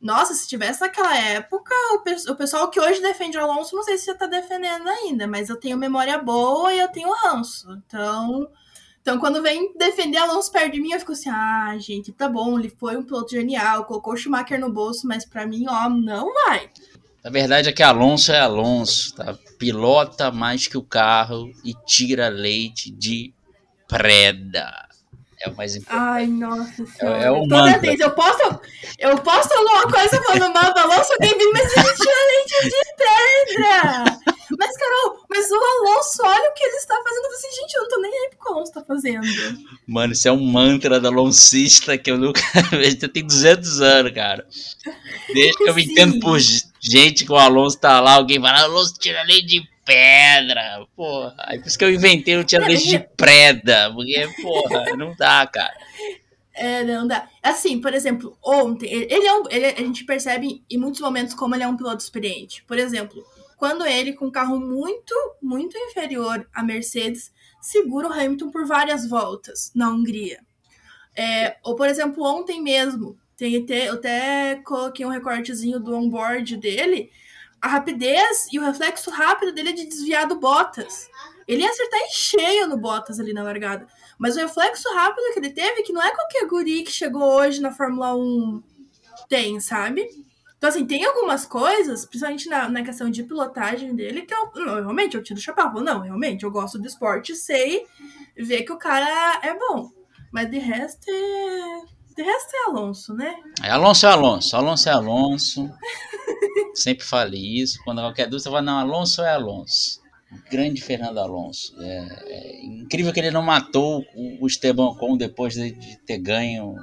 [0.00, 4.06] nossa, se tivesse naquela época, o, pessoal que hoje defende o Alonso, não sei se
[4.06, 7.70] você tá defendendo ainda, mas eu tenho memória boa e eu tenho ranço.
[7.86, 8.48] Então,
[9.02, 12.58] então quando vem defender Alonso perto de mim, eu fico assim, ah, gente, tá bom,
[12.58, 16.32] ele foi um piloto genial, colocou o Schumacher no bolso, mas para mim, ó, não
[16.32, 16.70] vai.
[17.22, 19.36] A verdade é que Alonso é Alonso, tá?
[19.58, 23.34] Pilota mais que o carro e tira leite de
[23.86, 24.88] preda.
[25.42, 26.02] É o mais importante.
[26.02, 27.18] Ai, nossa senhora.
[27.18, 27.78] É, é o Toda mantra.
[27.80, 28.60] vez eu posto,
[28.98, 34.20] eu posto alguma coisa falando mal do Alonso, vem, mas ele tinha leite de pedra.
[34.58, 37.24] Mas, Carol, mas o Alonso, olha o que ele está fazendo.
[37.24, 39.26] Eu falei assim, gente, eu não tô nem aí pro que o Alonso tá fazendo.
[39.86, 42.98] Mano, isso é um mantra da Aloncista que eu nunca vejo.
[43.00, 44.46] Eu tenho 200 anos, cara.
[45.32, 46.38] Desde que eu me entendo por
[46.80, 51.34] gente que o Alonso tá lá, alguém fala, Alonso tira leite de pedra, porra.
[51.38, 55.46] Aí por isso que eu inventei o tinha leite de preda, porque, porra, não dá,
[55.46, 55.74] cara.
[56.54, 57.28] É, não dá.
[57.42, 61.54] Assim, por exemplo, ontem, ele é um, ele, a gente percebe em muitos momentos como
[61.54, 62.62] ele é um piloto experiente.
[62.64, 63.24] Por exemplo,
[63.56, 69.08] quando ele, com um carro muito, muito inferior à Mercedes, segura o Hamilton por várias
[69.08, 70.38] voltas na Hungria.
[71.16, 77.10] É, ou, por exemplo, ontem mesmo, tem, eu até coloquei um recortezinho do onboard dele,
[77.60, 81.08] a rapidez e o reflexo rápido dele é de desviar do Bottas.
[81.46, 83.86] Ele ia acertar em cheio no Bottas ali na largada.
[84.18, 87.60] Mas o reflexo rápido que ele teve, que não é qualquer guri que chegou hoje
[87.60, 88.62] na Fórmula 1
[89.28, 90.06] tem, sabe?
[90.56, 94.74] Então, assim, tem algumas coisas, principalmente na, na questão de pilotagem dele, que eu, não,
[94.74, 95.72] realmente, eu tiro o chapéu.
[95.80, 97.86] Não, realmente, eu gosto do esporte, sei
[98.36, 99.90] ver que o cara é bom.
[100.30, 103.34] Mas de resto é de resto é Alonso, né?
[103.62, 104.56] É, Alonso é Alonso.
[104.56, 105.70] Alonso é Alonso.
[106.74, 107.82] Sempre falei isso.
[107.82, 110.00] Quando qualquer dúvida, você fala, não, Alonso é Alonso.
[110.50, 111.74] Grande Fernando Alonso.
[111.80, 116.76] É, é incrível que ele não matou o, Esteban Ocon depois de, de, ter ganho,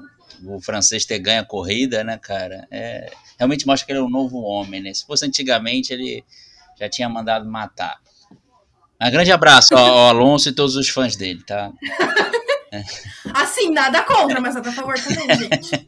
[0.43, 2.68] o francês ter ganho a corrida, né, cara?
[2.72, 4.93] É, realmente mostra que ele é um novo homem, né?
[4.93, 6.26] Se fosse antigamente, ele
[6.80, 7.99] já tinha mandado matar.
[8.99, 11.72] Um grande abraço ao Alonso e todos os fãs dele, tá?
[13.34, 15.88] Assim, nada contra, mas a favor também, gente.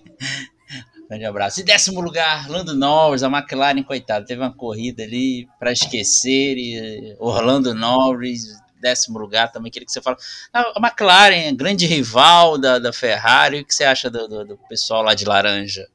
[1.10, 1.60] Grande abraço.
[1.60, 6.56] E décimo lugar, Lando Norris, a McLaren, coitado, teve uma corrida ali para esquecer.
[6.56, 8.44] E Orlando Norris
[8.80, 9.72] décimo lugar também.
[9.72, 10.26] Queria que você falasse.
[10.54, 15.04] A McLaren, grande rival da, da Ferrari, o que você acha do, do, do pessoal
[15.04, 15.88] lá de laranja?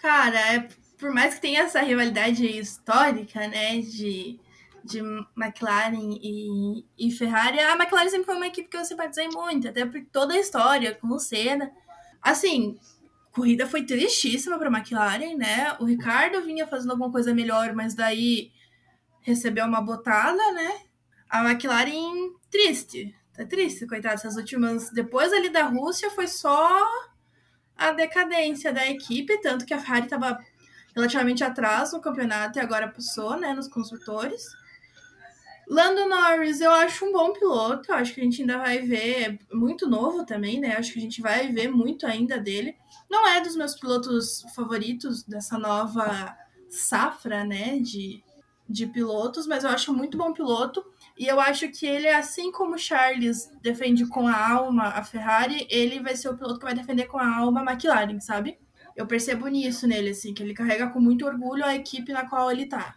[0.00, 4.38] Cara, é, por mais que tenha essa rivalidade histórica, né, de,
[4.84, 5.00] de
[5.36, 9.84] McLaren e, e Ferrari, a McLaren sempre foi uma equipe que eu simpatizei muito, até
[9.86, 11.70] por toda a história com o Senna.
[12.20, 12.78] Assim,
[13.32, 15.76] corrida foi tristíssima para a McLaren, né?
[15.80, 18.52] O Ricardo vinha fazendo alguma coisa melhor, mas daí
[19.20, 20.82] recebeu uma botada, né?
[21.28, 24.14] A McLaren triste, tá triste, coitada.
[24.14, 26.86] Essas últimas, depois ali da Rússia, foi só
[27.76, 30.38] a decadência da equipe, tanto que a Ferrari estava
[30.94, 34.44] relativamente atrás no campeonato e agora passou, né, nos construtores.
[35.72, 39.38] Lando Norris, eu acho um bom piloto, eu acho que a gente ainda vai ver,
[39.50, 40.76] é muito novo também, né?
[40.76, 42.76] Acho que a gente vai ver muito ainda dele.
[43.10, 46.36] Não é dos meus pilotos favoritos dessa nova
[46.68, 48.22] safra, né, de,
[48.68, 50.84] de pilotos, mas eu acho muito bom piloto.
[51.18, 56.00] E eu acho que ele, assim como Charles defende com a alma a Ferrari, ele
[56.00, 58.58] vai ser o piloto que vai defender com a alma a McLaren, sabe?
[58.94, 62.50] Eu percebo nisso nele, assim, que ele carrega com muito orgulho a equipe na qual
[62.50, 62.94] ele tá.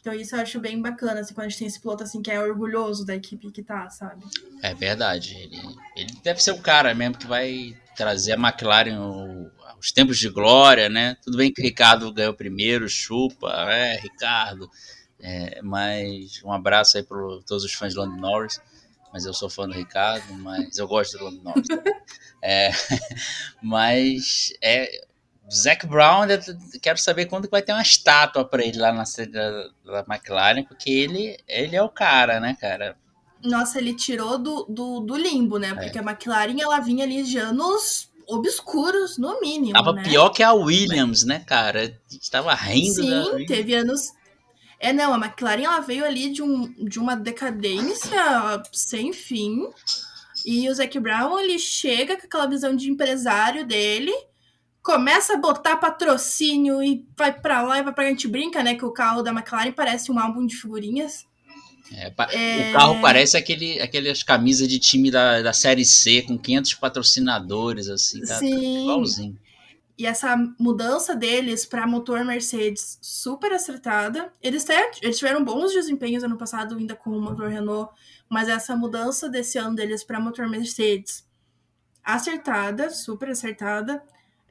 [0.00, 2.30] Então isso eu acho bem bacana, assim, quando a gente tem esse piloto assim que
[2.30, 4.24] é orgulhoso da equipe que tá, sabe?
[4.62, 5.36] É verdade.
[5.36, 5.60] Ele,
[5.96, 10.28] ele deve ser o cara mesmo que vai trazer a McLaren o, os tempos de
[10.28, 11.16] glória, né?
[11.22, 14.70] Tudo bem que Ricardo ganhou primeiro, chupa, é, Ricardo.
[15.20, 18.60] É, mas um abraço aí para todos os fãs de Lando Norris.
[19.12, 21.66] Mas eu sou fã do Ricardo, mas eu gosto do Lando Norris.
[22.42, 22.70] é,
[23.62, 25.06] mas é,
[25.52, 26.26] Zac Brown,
[26.82, 30.62] quero saber quando vai ter uma estátua para ele lá na sede da, da, McLaren,
[30.64, 32.96] porque ele, ele é o cara, né, cara?
[33.42, 35.74] Nossa, ele tirou do, do, do limbo, né?
[35.74, 36.00] Porque é.
[36.00, 39.72] a McLaren ela vinha ali de anos obscuros, no mínimo.
[39.72, 40.02] Tava né?
[40.02, 41.80] pior que a Williams, né, cara?
[41.80, 42.94] A gente tava rindo.
[42.94, 44.12] Sim, teve anos.
[44.78, 49.66] É, não, a McLaren ela veio ali de, um, de uma decadência sem fim.
[50.44, 54.12] E o Zac Brown, ele chega com aquela visão de empresário dele
[54.88, 58.74] começa a botar patrocínio e vai para lá e vai pra a gente brinca, né?
[58.74, 61.26] Que o carro da McLaren parece um álbum de figurinhas.
[61.92, 62.70] É, é...
[62.70, 67.90] O carro parece aquele, aquelas camisas de time da, da Série C com 500 patrocinadores,
[67.90, 68.84] assim, tá, Sim.
[68.84, 69.38] igualzinho.
[69.98, 74.32] E essa mudança deles para motor Mercedes super acertada.
[74.42, 77.92] Eles, até, eles tiveram bons desempenhos ano passado, ainda com o motor Renault,
[78.26, 81.26] mas essa mudança desse ano deles para motor Mercedes
[82.02, 84.02] acertada, super acertada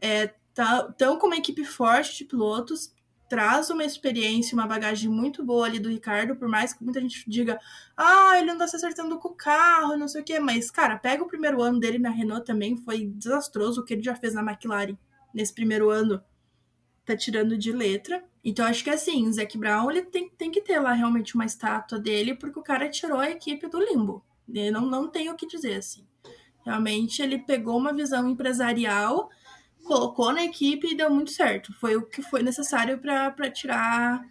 [0.01, 2.93] é, tá, tão com uma equipe forte de pilotos,
[3.29, 7.23] traz uma experiência, uma bagagem muito boa ali do Ricardo, por mais que muita gente
[7.27, 7.59] diga,
[7.95, 10.97] ah, ele não tá se acertando com o carro, não sei o quê, mas, cara,
[10.97, 14.33] pega o primeiro ano dele na Renault também, foi desastroso o que ele já fez
[14.33, 14.97] na McLaren
[15.33, 16.23] nesse primeiro ano,
[17.05, 18.23] tá tirando de letra.
[18.43, 21.45] Então, acho que assim, o Zac Brown, ele tem, tem que ter lá realmente uma
[21.45, 24.23] estátua dele, porque o cara tirou a equipe do limbo.
[24.71, 26.05] Não, não tem o que dizer, assim.
[26.65, 29.29] Realmente, ele pegou uma visão empresarial
[29.87, 31.73] colocou na equipe e deu muito certo.
[31.73, 34.21] Foi o que foi necessário para tirar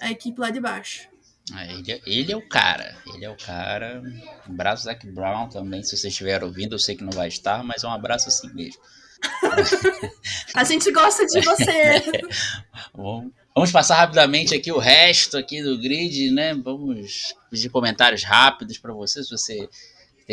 [0.00, 1.10] a equipe lá de baixo.
[1.56, 4.00] É, ele, é, ele, é o cara, ele é o cara.
[4.48, 7.64] Um abraço, Zac Brown também, se você estiver ouvindo, eu sei que não vai estar,
[7.64, 8.80] mas é um abraço assim mesmo.
[10.54, 12.02] a gente gosta de você.
[12.94, 16.54] Bom, vamos passar rapidamente aqui o resto aqui do grid, né?
[16.54, 19.68] Vamos pedir comentários rápidos para você, se você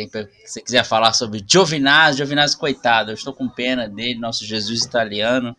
[0.08, 4.84] tem, se quiser falar sobre Giovinazzi, Giovinazzi, coitado, eu estou com pena dele, nosso Jesus
[4.84, 5.56] italiano,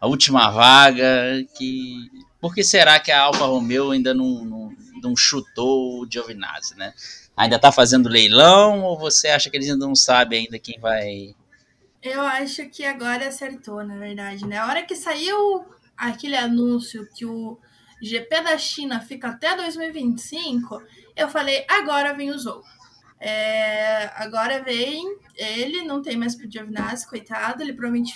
[0.00, 2.10] a última vaga, que...
[2.40, 4.72] Por que será que a Alfa Romeo ainda não, não,
[5.02, 6.92] não chutou o Giovinazzi, né?
[7.36, 11.34] Ainda está fazendo leilão ou você acha que eles ainda não sabem ainda quem vai...
[12.02, 14.58] Eu acho que agora acertou, na verdade, né?
[14.58, 15.64] A hora que saiu
[15.96, 17.58] aquele anúncio que o
[18.00, 20.82] GP da China fica até 2025,
[21.16, 22.62] eu falei, agora vem o jogo.
[23.18, 28.14] É, agora vem ele, não tem mais pro Giovinazzi, coitado, ele provavelmente.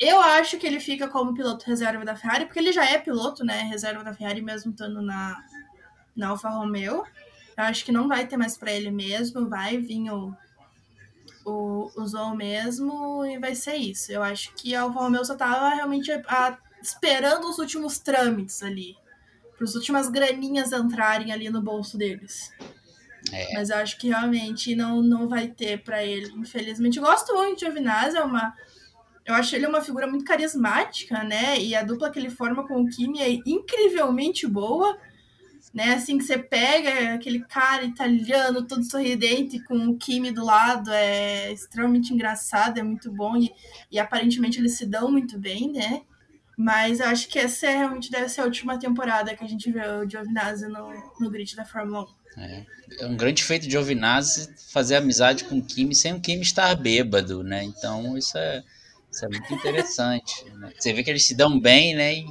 [0.00, 3.44] Eu acho que ele fica como piloto reserva da Ferrari, porque ele já é piloto,
[3.44, 3.62] né?
[3.62, 5.42] Reserva da Ferrari, mesmo estando na,
[6.14, 7.04] na Alfa Romeo.
[7.56, 10.32] Eu acho que não vai ter mais para ele mesmo, vai vir o,
[11.44, 14.12] o, o Zou mesmo e vai ser isso.
[14.12, 18.96] Eu acho que a Alfa Romeo só tava realmente a, esperando os últimos trâmites ali,
[19.56, 22.52] para as últimas graninhas entrarem ali no bolso deles.
[23.32, 23.54] É.
[23.54, 26.98] Mas eu acho que realmente não, não vai ter para ele, infelizmente.
[26.98, 28.54] Eu gosto muito de Giovinazzi, é uma.
[29.24, 31.58] Eu acho ele uma figura muito carismática, né?
[31.60, 34.96] E a dupla que ele forma com o Kimi é incrivelmente boa.
[35.74, 40.90] Né, assim que você pega aquele cara italiano todo sorridente com o Kimi do lado,
[40.90, 43.52] é extremamente engraçado, é muito bom e,
[43.92, 46.00] e aparentemente eles se dão muito bem, né?
[46.60, 49.70] Mas eu acho que essa é, realmente deve ser a última temporada que a gente
[49.70, 50.90] vê o Giovinazzi no,
[51.20, 52.17] no grid da Fórmula 1.
[52.40, 52.64] É.
[53.00, 56.74] é um grande feito de Giovinazzi fazer amizade com o Kimi sem o Kimi estar
[56.76, 57.64] bêbado, né?
[57.64, 58.62] Então isso é,
[59.10, 60.44] isso é muito interessante.
[60.54, 60.72] Né?
[60.78, 62.14] Você vê que eles se dão bem, né?
[62.14, 62.26] E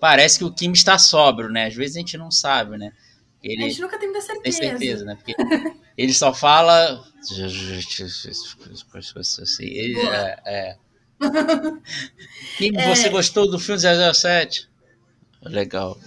[0.00, 1.66] parece que o Kimi está sóbrio, né?
[1.66, 2.92] Às vezes a gente não sabe, né?
[3.42, 4.60] Ele, a gente nunca tem muita certeza.
[4.60, 5.16] Tem certeza, né?
[5.16, 5.34] Porque
[5.96, 7.04] ele só fala.
[9.60, 10.76] Ele, é, é.
[12.56, 12.88] Kim, é...
[12.94, 14.68] você gostou do filme 007?
[15.42, 15.98] Legal.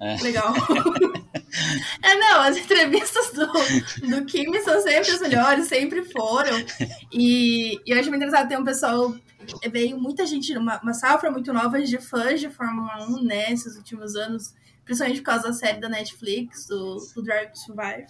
[0.00, 0.16] É.
[0.22, 0.54] Legal.
[2.02, 6.56] é, não, as entrevistas do, do são sempre as melhores, sempre foram.
[7.12, 9.14] E, e eu acho muito engraçado ter um pessoal.
[9.70, 13.76] Veio muita gente, uma, uma safra muito nova de fãs de Fórmula 1, né, esses
[13.76, 18.06] últimos anos, principalmente por causa da série da Netflix, do, do Drive to Survive.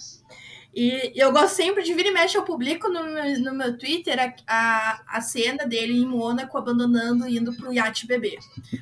[0.75, 4.17] E eu gosto sempre de vir e mexe, eu publico no meu, no meu Twitter
[4.21, 8.39] a, a, a, cena dele em Mônaco abandonando e indo pro iate bebê.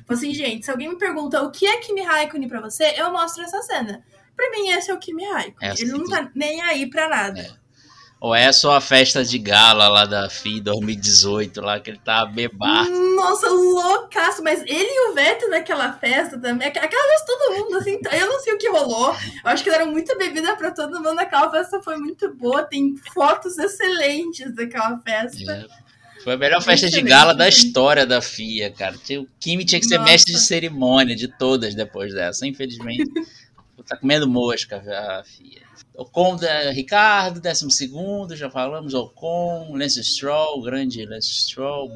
[0.07, 3.43] assim, gente, se alguém me pergunta o que é Kimi Raikkonen pra você, eu mostro
[3.43, 4.03] essa cena.
[4.37, 5.71] Pra mim, esse é o Kimi Raikkonen.
[5.71, 7.41] Essa Ele não tá nem aí pra nada.
[7.41, 7.67] É.
[8.19, 12.25] Ou é só a festa de gala lá da FI 2018, lá que ele tá
[12.25, 12.91] bebaço.
[12.91, 14.43] Nossa, loucaço.
[14.43, 16.67] Mas ele e o Vettel naquela festa também.
[16.67, 19.09] Aquela vez todo mundo, assim, eu não sei o que rolou.
[19.09, 21.19] Eu acho que deram muita bebida pra todo mundo.
[21.19, 22.63] Aquela festa foi muito boa.
[22.63, 25.51] Tem fotos excelentes daquela festa.
[25.51, 25.87] É.
[26.23, 28.95] Foi a melhor festa de gala da história da FIA, cara.
[28.95, 30.11] O Kimi tinha que ser Nossa.
[30.11, 32.47] mestre de cerimônia de todas depois dessa.
[32.47, 33.05] Infelizmente,
[33.83, 35.61] tá comendo mosca a FIA.
[35.95, 36.37] Ocon,
[36.73, 41.89] Ricardo, décimo segundo, já falamos, Ocon, Lance Stroll, grande Lance Stroll,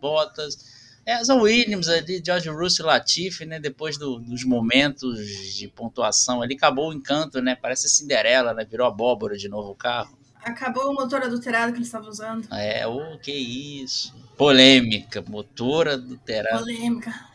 [0.00, 6.42] Bottas, é, são Williams ali, George Russell Latifi, né, depois do, dos momentos de pontuação
[6.42, 10.18] ali, acabou o encanto, né, parece Cinderela, né, virou abóbora de novo o carro.
[10.44, 12.46] Acabou o motor adulterado que ele estava usando.
[12.52, 14.14] É, o oh, que isso.
[14.36, 16.58] Polêmica, motor adulterado.
[16.58, 17.27] Polêmica.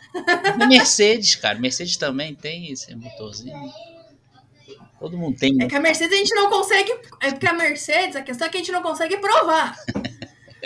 [0.68, 3.72] Mercedes, cara, Mercedes também tem esse motorzinho.
[5.00, 5.62] Todo mundo tem.
[5.62, 6.92] É que a Mercedes a gente não consegue.
[7.22, 9.76] É porque a Mercedes, a questão é que a gente não consegue provar.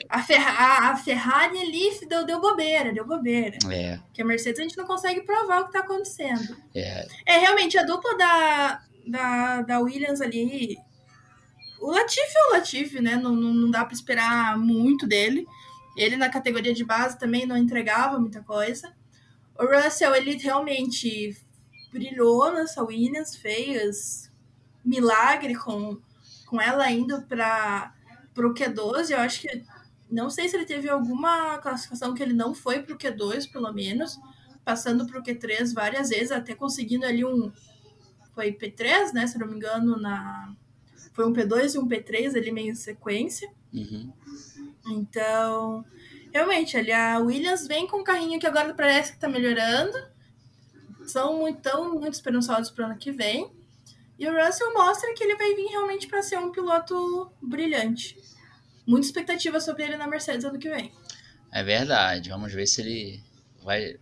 [0.10, 3.58] a, Ferra, a, Ferrari ali deu, deu bobeira, deu bobeira.
[3.72, 4.00] É.
[4.14, 6.56] Que a Mercedes a gente não consegue provar o que tá acontecendo.
[6.76, 7.08] É.
[7.26, 10.78] É, realmente, a dupla da, da, da Williams ali.
[11.80, 13.16] O Latifi é o Latifi, né?
[13.16, 15.46] Não, não, não dá para esperar muito dele.
[15.96, 18.94] Ele na categoria de base também não entregava muita coisa.
[19.60, 21.36] O Russell, ele realmente
[21.92, 24.32] brilhou nessa Williams, fez
[24.84, 25.98] milagre com,
[26.46, 27.94] com ela indo para
[28.38, 29.12] o Q12.
[29.12, 29.64] Eu acho que.
[30.10, 33.74] Não sei se ele teve alguma classificação que ele não foi para o Q2, pelo
[33.74, 34.18] menos,
[34.64, 37.52] passando para o Q3 várias vezes, até conseguindo ali um.
[38.34, 39.28] Foi P3, né?
[39.28, 40.56] Se não me engano, na.
[41.14, 43.52] Foi um P2 e um P3 ali meio em sequência.
[43.74, 44.14] Uhum.
[44.88, 45.84] Então,
[46.34, 49.98] realmente, ali a Williams vem com um carrinho que agora parece que está melhorando.
[51.06, 53.52] São muito, tão muito esperançosos para o ano que vem.
[54.20, 58.18] E o Russell mostra que ele vai vir realmente para ser um piloto brilhante.
[58.86, 60.92] Muita expectativa sobre ele na Mercedes ano que vem.
[61.52, 62.30] É verdade.
[62.30, 63.24] Vamos ver se ele
[63.64, 63.98] vai.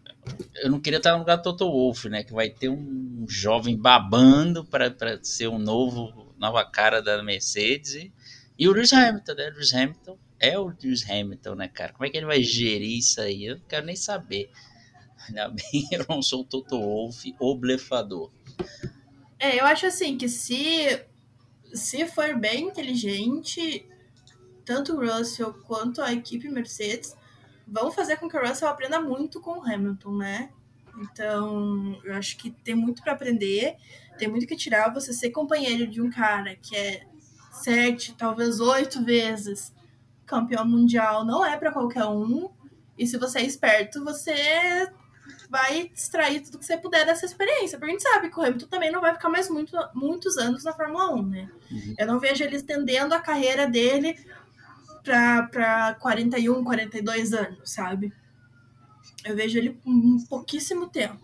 [0.55, 2.23] Eu não queria estar no lugar do Toto Wolff, né?
[2.23, 8.09] Que vai ter um jovem babando para ser um novo nova cara da Mercedes.
[8.57, 9.49] E o Lewis Hamilton, né?
[9.49, 11.93] Lewis Hamilton é o Lewis Hamilton, né, cara?
[11.93, 13.45] Como é que ele vai gerir isso aí?
[13.45, 14.49] Eu não quero nem saber.
[15.27, 18.31] Ainda bem eu não sou o Toto Wolff, o blefador.
[19.39, 21.05] É, eu acho assim que se,
[21.73, 23.87] se for bem inteligente,
[24.63, 27.15] tanto o Russell quanto a equipe Mercedes
[27.67, 30.49] vão fazer com que o Russell aprenda muito com o Hamilton, né?
[30.97, 33.75] Então, eu acho que tem muito para aprender,
[34.17, 34.93] tem muito que tirar.
[34.93, 37.05] Você ser companheiro de um cara que é
[37.51, 39.74] sete, talvez oito vezes
[40.25, 42.49] campeão mundial não é para qualquer um.
[42.97, 44.89] E se você é esperto, você
[45.49, 47.77] vai extrair tudo que você puder dessa experiência.
[47.77, 50.63] Porque a gente sabe que o Hamilton também não vai ficar mais muito, muitos anos
[50.63, 51.49] na Fórmula 1, né?
[51.71, 51.95] Uhum.
[51.97, 54.17] Eu não vejo ele estendendo a carreira dele
[55.03, 58.11] para 41, 42 anos, sabe?
[59.23, 61.23] Eu vejo ele com um pouquíssimo tempo.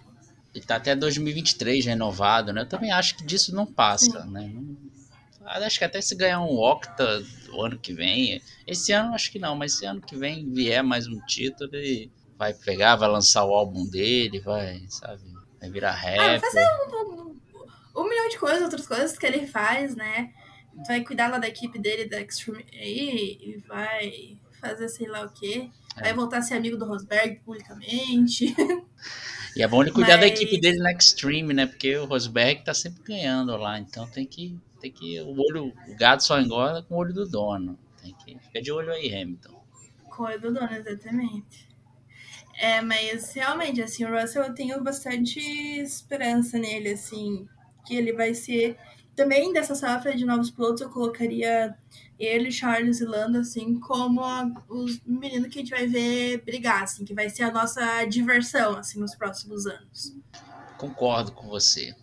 [0.54, 2.62] Ele tá até 2023 renovado, né?
[2.62, 4.30] Eu também acho que disso não passa, Sim.
[4.30, 4.52] né?
[5.52, 8.42] Acho que até se ganhar um Octa o ano que vem.
[8.66, 12.12] Esse ano acho que não, mas esse ano que vem vier mais um título e
[12.38, 15.22] vai pegar, vai lançar o álbum dele, vai, sabe?
[15.60, 16.20] Vai virar rap.
[16.20, 17.40] Ah, vai fazer um, um,
[17.98, 20.32] um, milhão de coisas, outras coisas que ele faz, né?
[20.88, 25.30] Vai cuidar lá da equipe dele, da Extreme aí, e vai fazer sei lá o
[25.30, 25.70] quê.
[25.98, 26.02] É.
[26.04, 28.56] Vai voltar a ser amigo do Rosberg publicamente.
[29.56, 30.22] E é bom ele cuidar Mas...
[30.22, 31.66] da equipe dele na Extreme, né?
[31.66, 34.58] Porque o Rosberg tá sempre ganhando lá, então tem que.
[34.82, 37.78] Tem que o olho, o gado só engorda com o olho do dono.
[38.02, 39.64] Tem que ficar de olho aí, Hamilton.
[40.10, 41.70] Com o olho do dono, exatamente.
[42.56, 47.48] É, mas realmente, assim, o Russell eu tenho bastante esperança nele, assim,
[47.86, 48.78] que ele vai ser.
[49.16, 51.76] Também dessa safra de novos pilotos, eu colocaria
[52.18, 54.22] ele, Charles e Lando, assim, como
[54.70, 58.78] os meninos que a gente vai ver brigar, assim, que vai ser a nossa diversão,
[58.78, 60.16] assim, nos próximos anos.
[60.78, 61.96] Concordo com você.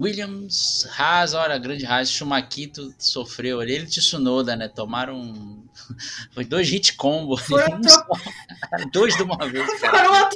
[0.00, 5.64] Williams, Haas, olha, grande Haas, Schumacher sofreu ali, ele e Tsunoda, né, tomaram,
[6.30, 7.80] foi dois hit combo, Foram
[8.92, 9.66] dois de uma vez.
[9.80, 10.34] Foram, at...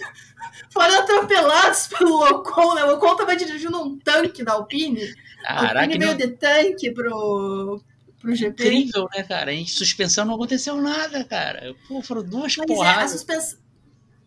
[0.68, 5.98] Foram atropelados pelo Ocon, né, o Ocon tava dirigindo um tanque da Alpine, Caraca, Alpine
[5.98, 7.80] veio de tanque pro,
[8.18, 8.64] pro GP.
[8.64, 13.00] Incrível, né, cara, em suspensão não aconteceu nada, cara, Pô, foram duas Mas porradas.
[13.00, 13.58] É, a, suspens...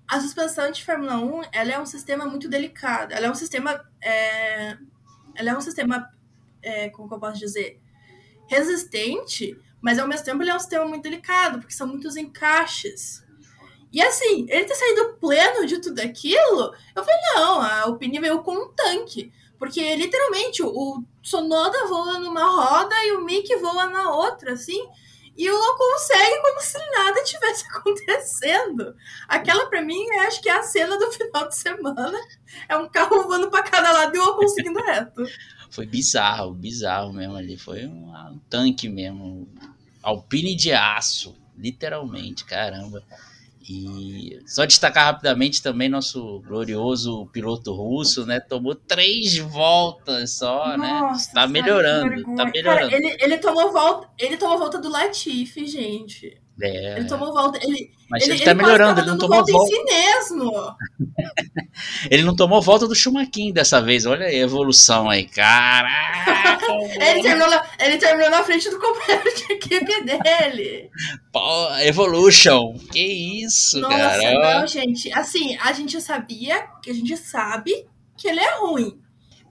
[0.08, 3.84] a suspensão de Fórmula 1, ela é um sistema muito delicado, ela é um sistema...
[4.02, 4.78] É
[5.36, 6.10] ela é um sistema,
[6.62, 7.80] é, como eu posso dizer,
[8.48, 13.24] resistente, mas ao mesmo tempo ele é um sistema muito delicado, porque são muitos encaixes.
[13.92, 18.42] E assim, ele ter saído pleno de tudo aquilo, eu falei, não, a Alpine veio
[18.44, 19.32] com um tanque.
[19.58, 24.86] Porque literalmente o Sonoda voa numa roda e o Mick voa na outra, assim.
[25.38, 28.96] E o consegue como se nada tivesse acontecendo.
[29.28, 32.18] Aquela, para mim, eu acho que é a cena do final de semana.
[32.70, 35.26] É um carro voando para cada lado e o conseguindo reto.
[35.70, 37.58] Foi bizarro, bizarro mesmo ali.
[37.58, 39.48] Foi um, um tanque mesmo.
[40.02, 43.04] Alpine de aço, literalmente, caramba.
[43.68, 48.40] E só destacar rapidamente também nosso glorioso piloto russo, né?
[48.40, 51.00] Tomou três voltas só, né?
[51.00, 51.34] Nossa, né?
[51.34, 52.92] Tá melhorando, tá melhorando.
[52.92, 56.40] Cara, ele, ele tomou volta, ele tomou volta do Latifi, gente.
[56.62, 56.98] É.
[56.98, 57.60] Ele tomou volta.
[57.62, 59.52] Ele, Mas ele, ele tá ele melhorando, ele não tomou volta.
[59.52, 59.74] volta.
[59.74, 60.76] Em si mesmo.
[62.10, 64.06] ele não tomou volta do Schumacher dessa vez.
[64.06, 66.66] Olha a evolução aí, caraca.
[66.96, 70.90] ele, terminou na, ele terminou na frente do companheiro de equipe dele.
[71.32, 72.78] Pô, Evolution.
[72.92, 74.60] Que isso, Nossa, cara.
[74.60, 75.12] Não, gente.
[75.12, 77.86] Assim, a gente sabia, que a gente sabe
[78.18, 78.98] que ele é ruim.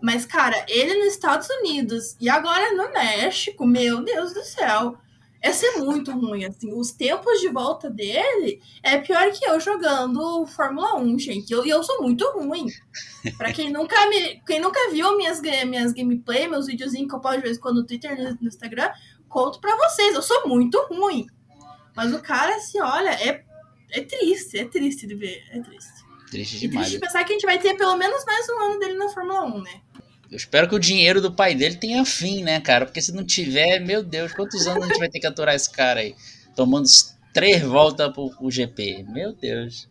[0.00, 4.98] Mas, cara, ele nos Estados Unidos e agora no México, meu Deus do céu
[5.44, 6.72] é ser muito ruim, assim.
[6.72, 11.50] Os tempos de volta dele é pior que eu jogando Fórmula 1, gente.
[11.50, 12.66] E eu, eu sou muito ruim.
[13.36, 14.40] Pra quem nunca me.
[14.46, 17.86] Quem nunca viu minhas, minhas gameplay, meus videozinhos que eu posto de vez quando no
[17.86, 18.90] Twitter no Instagram,
[19.28, 20.14] conto pra vocês.
[20.14, 21.26] Eu sou muito ruim.
[21.94, 23.44] Mas o cara, assim, olha, é,
[23.92, 25.44] é triste, é triste de ver.
[25.50, 25.92] É triste.
[26.30, 26.86] Triste demais.
[26.86, 29.10] E triste pensar que a gente vai ter pelo menos mais um ano dele na
[29.10, 29.82] Fórmula 1, né?
[30.34, 32.86] Eu espero que o dinheiro do pai dele tenha fim, né, cara?
[32.86, 35.70] Porque se não tiver, meu Deus, quantos anos a gente vai ter que aturar esse
[35.70, 36.16] cara aí?
[36.56, 36.88] Tomando
[37.32, 39.06] três voltas pro, pro GP.
[39.10, 39.88] Meu Deus.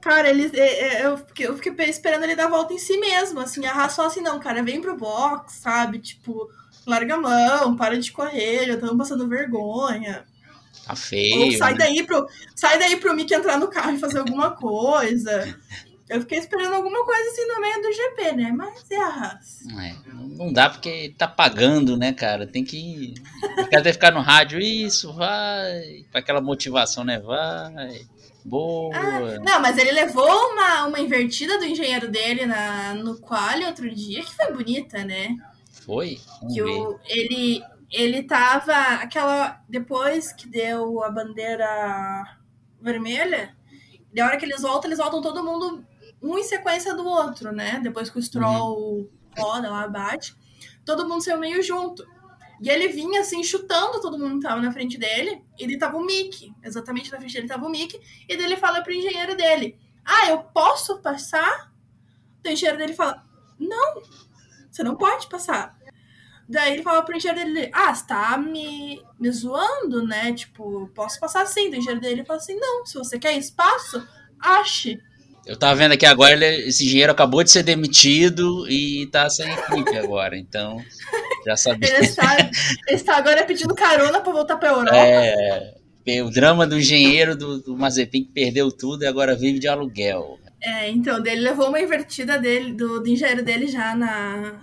[0.00, 2.98] Cara, ele, é, é, eu, fiquei, eu fiquei esperando ele dar a volta em si
[2.98, 3.38] mesmo.
[3.38, 6.00] Assim, a Haas assim, não, cara, vem pro box, sabe?
[6.00, 6.50] Tipo,
[6.84, 10.24] larga a mão, para de correr, já estamos passando vergonha.
[10.84, 11.40] Tá feio.
[11.40, 11.78] Ou sai né?
[11.78, 15.56] daí pro, sai daí pro Mickey entrar no carro e fazer alguma coisa.
[16.12, 18.52] Eu fiquei esperando alguma coisa assim no meio do GP, né?
[18.52, 19.60] Mas é a Haas.
[19.80, 22.46] É, não dá porque tá pagando, né, cara?
[22.46, 23.14] Tem que.
[23.70, 26.04] Quer ficar no rádio, isso, vai.
[26.12, 27.18] Com aquela motivação, né?
[27.18, 28.06] Vai.
[28.44, 28.94] Boa.
[28.94, 33.88] Ah, não, mas ele levou uma, uma invertida do engenheiro dele na, no quali outro
[33.88, 35.34] dia, que foi bonita, né?
[35.86, 36.20] Foi?
[36.40, 38.74] Vamos que o, ele, ele tava.
[38.74, 39.62] Aquela.
[39.66, 42.36] Depois que deu a bandeira
[42.82, 43.56] vermelha,
[44.12, 45.86] da hora que eles voltam, eles voltam todo mundo
[46.22, 47.80] um em sequência do outro, né?
[47.82, 50.36] Depois que o Stroll roda lá, bate,
[50.84, 52.06] todo mundo saiu meio junto.
[52.60, 55.44] E ele vinha assim, chutando todo mundo que tava na frente dele.
[55.58, 58.00] E ele tava o Mickey, exatamente na frente dele tava o Mickey.
[58.28, 61.72] E daí ele fala pro engenheiro dele: Ah, eu posso passar?
[62.44, 63.24] O engenheiro dele fala:
[63.58, 64.02] Não,
[64.70, 65.76] você não pode passar.
[66.48, 70.32] Daí ele fala pro engenheiro dele: Ah, você tá me, me zoando, né?
[70.32, 71.68] Tipo, posso passar sim.
[71.68, 74.06] O engenheiro dele fala assim: Não, se você quer espaço,
[74.38, 75.02] ache.
[75.46, 79.50] Eu tava vendo aqui agora, ele, esse engenheiro acabou de ser demitido e tá sem
[79.50, 80.80] equipe agora, então
[81.44, 81.94] já sabia.
[81.94, 82.36] Ele está,
[82.86, 84.96] ele está agora pedindo carona para voltar pra Europa.
[84.96, 85.74] É,
[86.22, 90.38] o drama do engenheiro do, do Mazepin que perdeu tudo e agora vive de aluguel.
[90.60, 94.60] É, então, ele levou uma invertida dele, do, do engenheiro dele já na,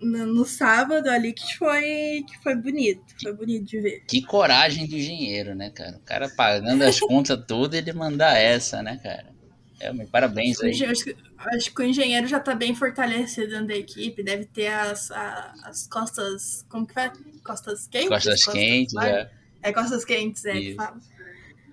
[0.00, 3.04] no, no, sábado ali que foi, que foi bonito.
[3.22, 4.04] Foi bonito de ver.
[4.08, 5.96] Que coragem do engenheiro, né, cara?
[5.96, 9.35] O cara pagando as contas todas, ele mandar essa, né, cara?
[9.78, 10.84] É, parabéns aí.
[10.84, 14.68] Acho que, acho que o engenheiro já tá bem fortalecido dentro da equipe, deve ter
[14.68, 16.64] as, a, as costas.
[16.68, 17.12] Como que vai?
[17.44, 18.08] Costas quentes?
[18.08, 19.30] Costas, costas quentes, é.
[19.62, 20.70] É, costas quentes, é, Isso.
[20.70, 20.98] que fala.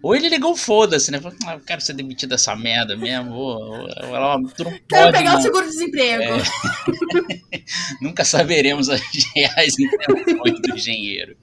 [0.01, 1.21] Ou ele ligou foda-se, né?
[1.21, 3.31] Falou, ah, eu quero ser demitido dessa merda mesmo.
[3.31, 3.87] Vou,
[4.89, 5.39] quero pegar não.
[5.39, 6.23] o seguro-desemprego.
[6.23, 7.63] É.
[8.03, 9.01] Nunca saberemos as
[9.33, 11.37] reais intenções do engenheiro.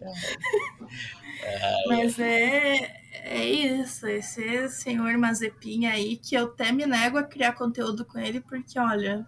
[1.88, 2.99] Mas é,
[3.30, 8.18] É isso, esse senhor Mazepinha aí, que eu até me nego a criar conteúdo com
[8.18, 9.24] ele, porque, olha,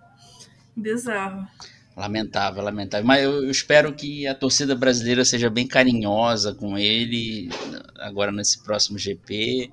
[0.75, 1.47] bizarro.
[1.97, 3.07] Lamentável, lamentável.
[3.07, 7.49] Mas eu, eu espero que a torcida brasileira seja bem carinhosa com ele
[8.01, 9.71] agora nesse próximo GP.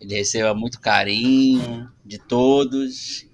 [0.00, 3.24] Ele receba muito carinho de todos.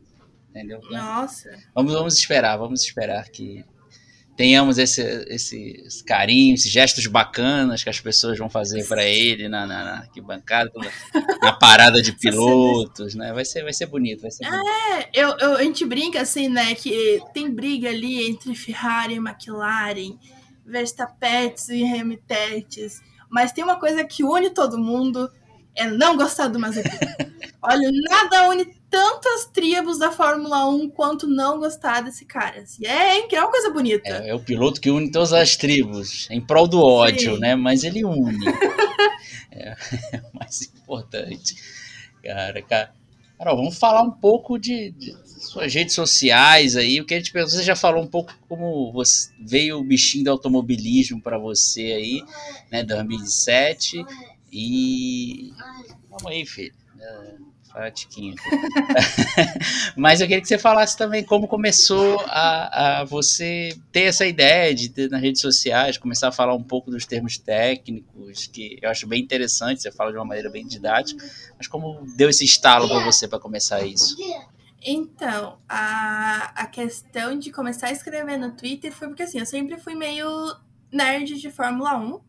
[0.50, 0.80] Entendeu?
[0.90, 1.50] Nossa.
[1.74, 3.64] Vamos, vamos esperar, vamos esperar que
[4.36, 9.66] tenhamos esse, esse carinho, esses gestos bacanas que as pessoas vão fazer para ele na,
[9.66, 10.70] na, na arquibancada,
[11.40, 13.32] na parada de pilotos, né?
[13.32, 14.68] Vai ser, vai ser bonito, vai ser bonito.
[14.68, 19.16] É, eu, eu, a gente brinca assim, né, que tem briga ali entre Ferrari e
[19.16, 20.18] McLaren,
[20.66, 22.66] Verstappen e Hamilton,
[23.30, 25.30] mas tem uma coisa que une todo mundo,
[25.74, 26.90] é não gostar do Mazepin.
[27.62, 32.60] Olha, nada une tantas tribos da Fórmula 1 quanto não gostar desse cara.
[32.60, 34.08] Assim, é, é uma coisa bonita.
[34.08, 37.40] É, é, o piloto que une todas as tribos, em prol do ódio, Sim.
[37.40, 37.54] né?
[37.54, 38.46] Mas ele une.
[39.50, 39.76] é,
[40.12, 41.56] é, o mais importante.
[42.22, 42.96] Cara, cara.
[43.38, 47.00] Carol, vamos falar um pouco de, de, suas redes sociais aí.
[47.00, 50.30] O que a gente você já falou um pouco como você, veio o bichinho do
[50.30, 52.24] automobilismo para você aí,
[52.70, 54.02] né, 2007
[54.50, 55.52] e
[56.08, 56.72] vamos aí, filho.
[57.90, 58.34] Tiquinho.
[59.96, 64.74] Mas eu queria que você falasse também como começou a, a você ter essa ideia
[64.74, 68.90] de ter nas redes sociais, começar a falar um pouco dos termos técnicos, que eu
[68.90, 71.24] acho bem interessante, você fala de uma maneira bem didática,
[71.56, 74.16] mas como deu esse estalo para você para começar isso?
[74.82, 79.78] Então, a, a questão de começar a escrever no Twitter foi porque assim, eu sempre
[79.78, 80.28] fui meio
[80.92, 82.20] nerd de Fórmula 1.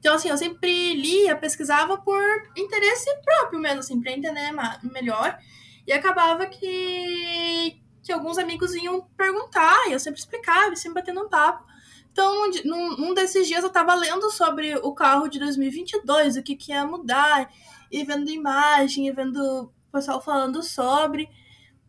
[0.00, 2.22] Então, assim, eu sempre lia, pesquisava por
[2.56, 4.50] interesse próprio mesmo, assim, pra entender
[4.82, 5.38] melhor.
[5.86, 11.22] E acabava que, que alguns amigos iam perguntar, e eu sempre explicava, e sempre batendo
[11.22, 11.64] um papo.
[12.10, 16.56] Então, num, num desses dias eu tava lendo sobre o carro de 2022, o que,
[16.56, 17.52] que ia mudar,
[17.92, 21.28] e vendo imagem, e vendo o pessoal falando sobre.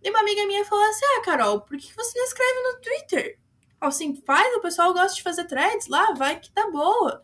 [0.04, 3.40] E uma amiga minha falou assim: Ah, Carol, por que você não escreve no Twitter?
[3.80, 7.22] Assim, faz, o pessoal gosta de fazer threads lá, vai que tá boa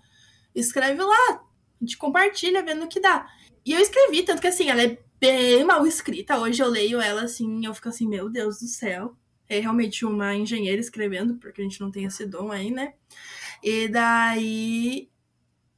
[0.59, 1.39] escreve lá, a
[1.79, 3.27] gente compartilha vendo o que dá.
[3.65, 6.37] E eu escrevi, tanto que assim, ela é bem mal escrita.
[6.37, 9.15] Hoje eu leio ela assim, eu fico assim, meu Deus do céu.
[9.49, 12.93] É realmente uma engenheira escrevendo, porque a gente não tem esse dom aí, né?
[13.63, 15.09] E daí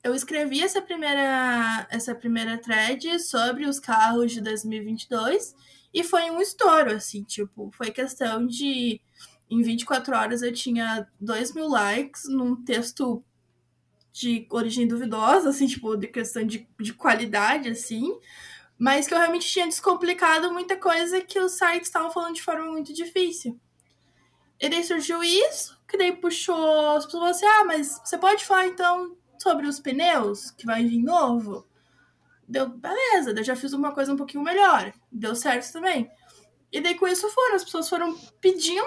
[0.04, 5.54] eu escrevi essa primeira essa primeira thread sobre os carros de 2022
[5.94, 9.02] e foi um estouro, assim, tipo, foi questão de
[9.50, 13.24] em 24 horas eu tinha 2 mil likes num texto
[14.20, 18.20] de origem duvidosa, assim, tipo, de questão de, de qualidade, assim,
[18.78, 22.66] mas que eu realmente tinha descomplicado muita coisa que os sites estavam falando de forma
[22.66, 23.58] muito difícil.
[24.60, 28.68] E daí surgiu isso, que daí puxou, as pessoas assim, ah, mas você pode falar
[28.68, 31.66] então sobre os pneus, que vai vir novo?
[32.46, 36.12] Deu, beleza, eu já fiz uma coisa um pouquinho melhor, deu certo também.
[36.74, 38.84] E daí com isso foram, as pessoas foram pedindo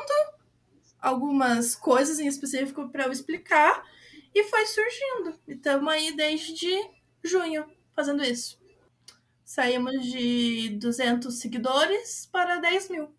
[1.01, 3.83] algumas coisas em específico para eu explicar,
[4.35, 5.39] e foi surgindo.
[5.47, 6.71] E estamos aí desde
[7.23, 7.65] junho
[7.95, 8.59] fazendo isso.
[9.45, 13.15] Saímos de 200 seguidores para 10 mil.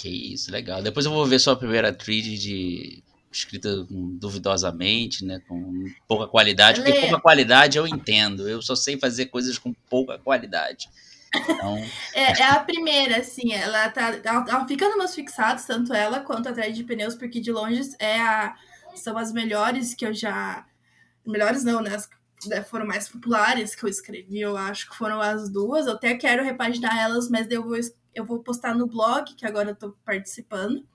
[0.00, 0.82] Que isso, legal.
[0.82, 7.00] Depois eu vou ver sua primeira thread de escrita duvidosamente, né, com pouca qualidade, porque
[7.00, 8.48] pouca qualidade eu entendo.
[8.48, 10.88] Eu só sei fazer coisas com pouca qualidade.
[11.34, 11.76] Então...
[12.14, 14.18] é, é, a primeira, assim, ela tá.
[14.24, 17.52] Ela, ela fica nos meus fixados, tanto ela quanto a thread de pneus, porque de
[17.52, 18.56] longe é a
[18.98, 20.66] são as melhores que eu já.
[21.26, 21.94] Melhores não, né?
[21.94, 22.08] As
[22.68, 25.86] foram mais populares que eu escrevi, eu acho que foram as duas.
[25.86, 27.76] Eu até quero repaginar elas, mas eu vou,
[28.14, 30.86] eu vou postar no blog, que agora eu tô participando.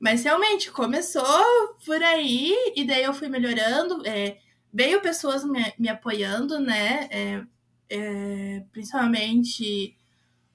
[0.00, 1.24] Mas realmente, começou
[1.84, 4.06] por aí, e daí eu fui melhorando.
[4.06, 4.38] É,
[4.72, 7.08] veio pessoas me, me apoiando, né?
[7.10, 7.44] É,
[7.90, 9.96] é, principalmente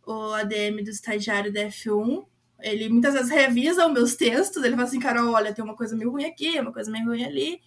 [0.05, 2.25] o ADM do estagiário da F1,
[2.63, 5.97] ele muitas vezes revisa os meus textos, ele fala assim, Carol, olha, tem uma coisa
[5.97, 7.61] meio ruim aqui, uma coisa meio ruim ali.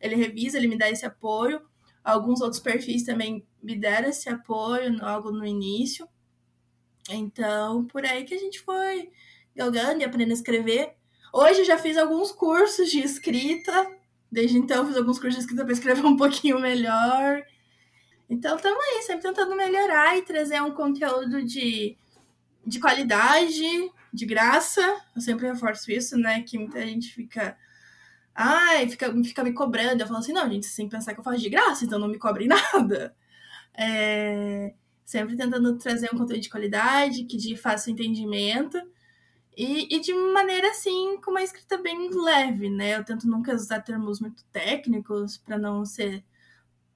[0.00, 1.62] Ele revisa, ele me dá esse apoio.
[2.02, 6.08] Alguns outros perfis também me deram esse apoio logo no início.
[7.08, 9.10] Então, por aí que a gente foi
[9.54, 10.94] galgando e aprendendo a escrever.
[11.32, 13.72] Hoje já fiz alguns cursos de escrita.
[14.32, 17.40] Desde então, fiz alguns cursos de escrita para escrever um pouquinho melhor.
[18.28, 21.96] Então, estamos aí, sempre tentando melhorar e trazer um conteúdo de,
[22.66, 24.80] de qualidade, de graça.
[25.14, 26.42] Eu sempre reforço isso, né?
[26.42, 27.56] Que muita gente fica.
[28.34, 30.02] Ai, fica, fica me cobrando.
[30.02, 32.18] Eu falo assim, não, gente, sem pensar que eu faço de graça, então não me
[32.18, 33.14] cobrem nada.
[33.76, 38.80] É, sempre tentando trazer um conteúdo de qualidade, que de fácil entendimento.
[39.56, 42.96] E, e, de maneira assim, com uma escrita bem leve, né?
[42.96, 46.24] Eu tento nunca usar termos muito técnicos para não ser,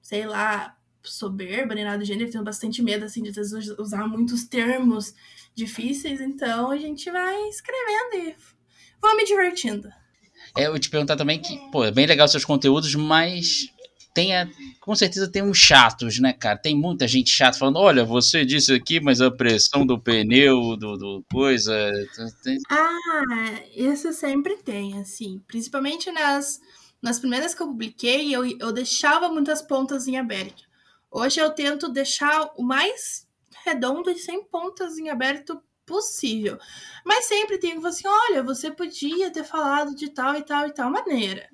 [0.01, 0.74] sei lá,
[1.05, 3.31] soberba nem nada do gênero, tenho bastante medo, assim, de
[3.79, 5.13] usar muitos termos
[5.53, 8.35] difíceis, então a gente vai escrevendo e
[9.01, 9.89] vou me divertindo.
[10.57, 13.69] É, eu vou te perguntar também que, pô, é bem legal seus conteúdos, mas
[14.15, 14.47] tem a,
[14.79, 16.57] com certeza tem uns chatos, né, cara?
[16.57, 20.97] Tem muita gente chata falando, olha, você disse aqui, mas a pressão do pneu, do,
[20.97, 21.73] do coisa.
[22.41, 22.57] Tem...
[22.69, 25.41] Ah, isso sempre tem, assim.
[25.45, 26.61] Principalmente nas,
[27.01, 30.63] nas primeiras que eu publiquei, eu, eu deixava muitas pontas em aberto.
[31.15, 33.27] Hoje eu tento deixar o mais
[33.63, 36.57] redondo e sem pontas em aberto possível.
[37.05, 40.73] Mas sempre tem que assim, olha, você podia ter falado de tal e tal e
[40.73, 41.47] tal maneira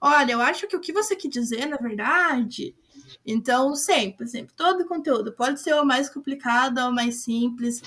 [0.00, 2.74] olha, eu acho que o que você quer dizer, na verdade.
[3.26, 7.82] Então, sempre, sempre, todo conteúdo pode ser o mais complicado ou mais simples.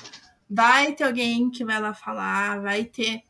[0.50, 3.24] Vai ter alguém que vai lá falar, vai ter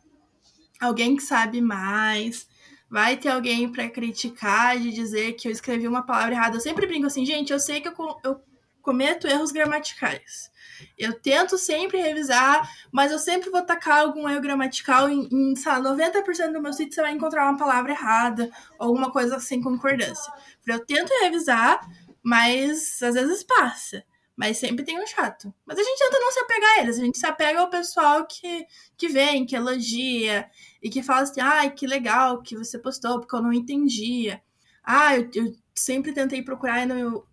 [0.80, 2.48] alguém que sabe mais,
[2.92, 6.58] vai ter alguém para criticar, de dizer que eu escrevi uma palavra errada.
[6.58, 8.42] Eu sempre brinco assim, gente, eu sei que eu, eu
[8.82, 10.52] cometo erros gramaticais.
[10.98, 15.72] Eu tento sempre revisar, mas eu sempre vou tacar algum erro gramatical em, em sei
[15.72, 20.34] lá, 90% do meu sítio você vai encontrar uma palavra errada alguma coisa sem concordância.
[20.68, 21.80] Eu tento revisar,
[22.22, 24.04] mas às vezes passa.
[24.36, 25.54] Mas sempre tem um chato.
[25.66, 26.98] Mas a gente tenta não se apegar a eles.
[26.98, 28.66] A gente se apega ao pessoal que,
[28.98, 30.50] que vem, que elogia
[30.82, 34.42] e que fala assim: ai, que legal que você postou, porque eu não entendia.
[34.84, 37.26] Ah, eu, eu sempre tentei procurar no,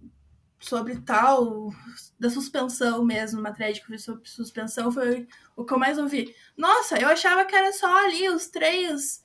[0.61, 1.70] sobre tal,
[2.18, 5.26] da suspensão mesmo, uma thread que sobre suspensão foi
[5.57, 6.34] o que eu mais ouvi.
[6.57, 9.22] Nossa, eu achava que era só ali os três,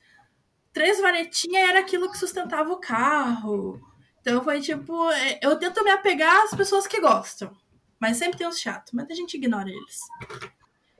[0.72, 3.82] três varetinhas era aquilo que sustentava o carro.
[4.22, 7.52] Então foi tipo, é, eu tento me apegar às pessoas que gostam,
[8.00, 10.00] mas sempre tem os chatos, mas a gente ignora eles.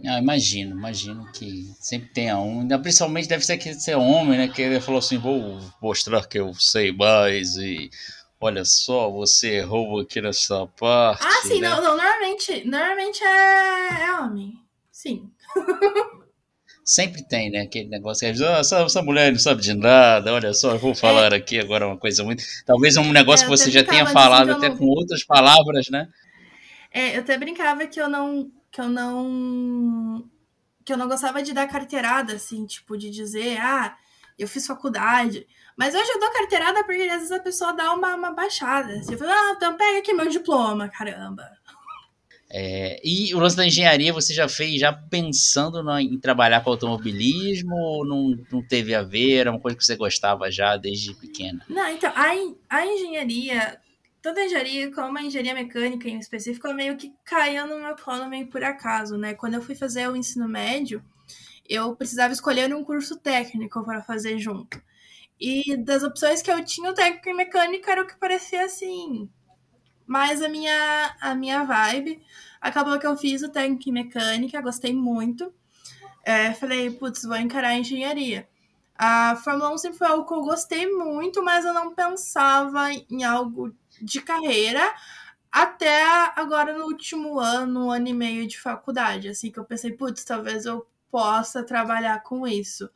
[0.06, 4.48] Ah, imagino, imagino que sempre tenha um, ainda principalmente deve ser que ser homem, né?
[4.50, 7.90] Que ele falou assim, vou mostrar que eu sei mais e
[8.40, 11.26] olha só, você errou aqui nessa parte.
[11.26, 11.70] Ah, sim, né?
[11.70, 14.54] não, não, normalmente, normalmente é, é homem.
[14.92, 15.32] Sim.
[16.84, 17.62] Sempre tem, né?
[17.62, 20.94] Aquele negócio que ah, essa, essa mulher não sabe de nada, olha só, eu vou
[20.94, 21.38] falar é.
[21.38, 22.44] aqui agora uma coisa muito.
[22.66, 24.78] Talvez um negócio é, que você já tenha falado até não...
[24.78, 26.10] com outras palavras, né?
[26.92, 28.52] É, eu até brincava que eu não.
[28.74, 30.28] Que eu não.
[30.84, 33.96] que eu não gostava de dar carteirada, assim, tipo, de dizer, ah,
[34.38, 35.48] eu fiz faculdade.
[35.78, 39.02] Mas hoje eu dou carteirada porque às vezes a pessoa dá uma, uma baixada.
[39.02, 41.48] Você fala, ah, então pega aqui meu diploma, caramba.
[42.50, 47.76] É, e o lance da engenharia você já fez já pensando em trabalhar com automobilismo
[47.76, 49.38] ou não, não teve a ver?
[49.38, 51.64] Era uma coisa que você gostava já desde pequena?
[51.68, 52.32] Não, então, a,
[52.70, 53.80] a engenharia,
[54.24, 58.30] toda a engenharia, como a engenharia mecânica em específico, meio que caiu no meu colo
[58.30, 59.34] meio por acaso, né?
[59.34, 61.04] Quando eu fui fazer o ensino médio,
[61.68, 64.82] eu precisava escolher um curso técnico para fazer junto.
[65.38, 69.30] E das opções que eu tinha, o técnico em mecânica era o que parecia assim.
[70.08, 72.24] Mais a minha, a minha vibe.
[72.62, 75.54] Acabou que eu fiz o técnico em mecânica, gostei muito.
[76.24, 78.48] É, falei, putz, vou encarar a engenharia.
[78.98, 83.26] A Fórmula 1 sempre foi algo que eu gostei muito, mas eu não pensava em
[83.26, 84.94] algo de carreira
[85.52, 86.04] até
[86.36, 89.30] agora no último ano, um ano e meio de faculdade.
[89.30, 92.90] Assim que eu pensei, putz, talvez eu possa trabalhar com isso.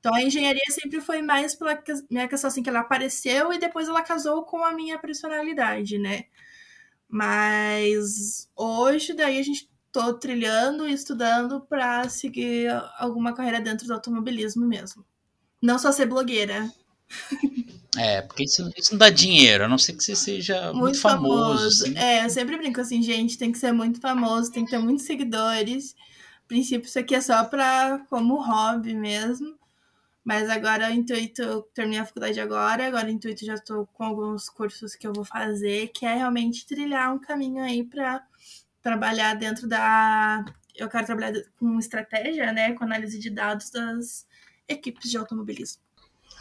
[0.00, 1.80] Então a engenharia sempre foi mais pela
[2.10, 6.24] minha questão assim que ela apareceu e depois ela casou com a minha personalidade, né?
[7.08, 13.94] Mas hoje daí a gente tô trilhando e estudando para seguir alguma carreira dentro do
[13.94, 15.04] automobilismo mesmo.
[15.62, 16.70] Não só ser blogueira.
[17.96, 21.00] É, porque isso, isso não dá dinheiro, a não ser que você seja muito, muito
[21.00, 21.58] famoso.
[21.58, 21.84] famoso.
[21.84, 21.98] Assim.
[21.98, 25.04] É, eu sempre brinco assim, gente, tem que ser muito famoso, tem que ter muitos
[25.04, 25.96] seguidores.
[26.44, 29.58] A princípio, isso aqui é só para como hobby mesmo.
[30.24, 34.04] Mas agora o intuito, eu terminei a faculdade agora, agora o intuito já estou com
[34.04, 38.24] alguns cursos que eu vou fazer, que é realmente trilhar um caminho aí para
[38.82, 40.44] trabalhar dentro da.
[40.76, 42.72] Eu quero trabalhar com estratégia, né?
[42.74, 44.26] Com análise de dados das
[44.68, 45.82] equipes de automobilismo.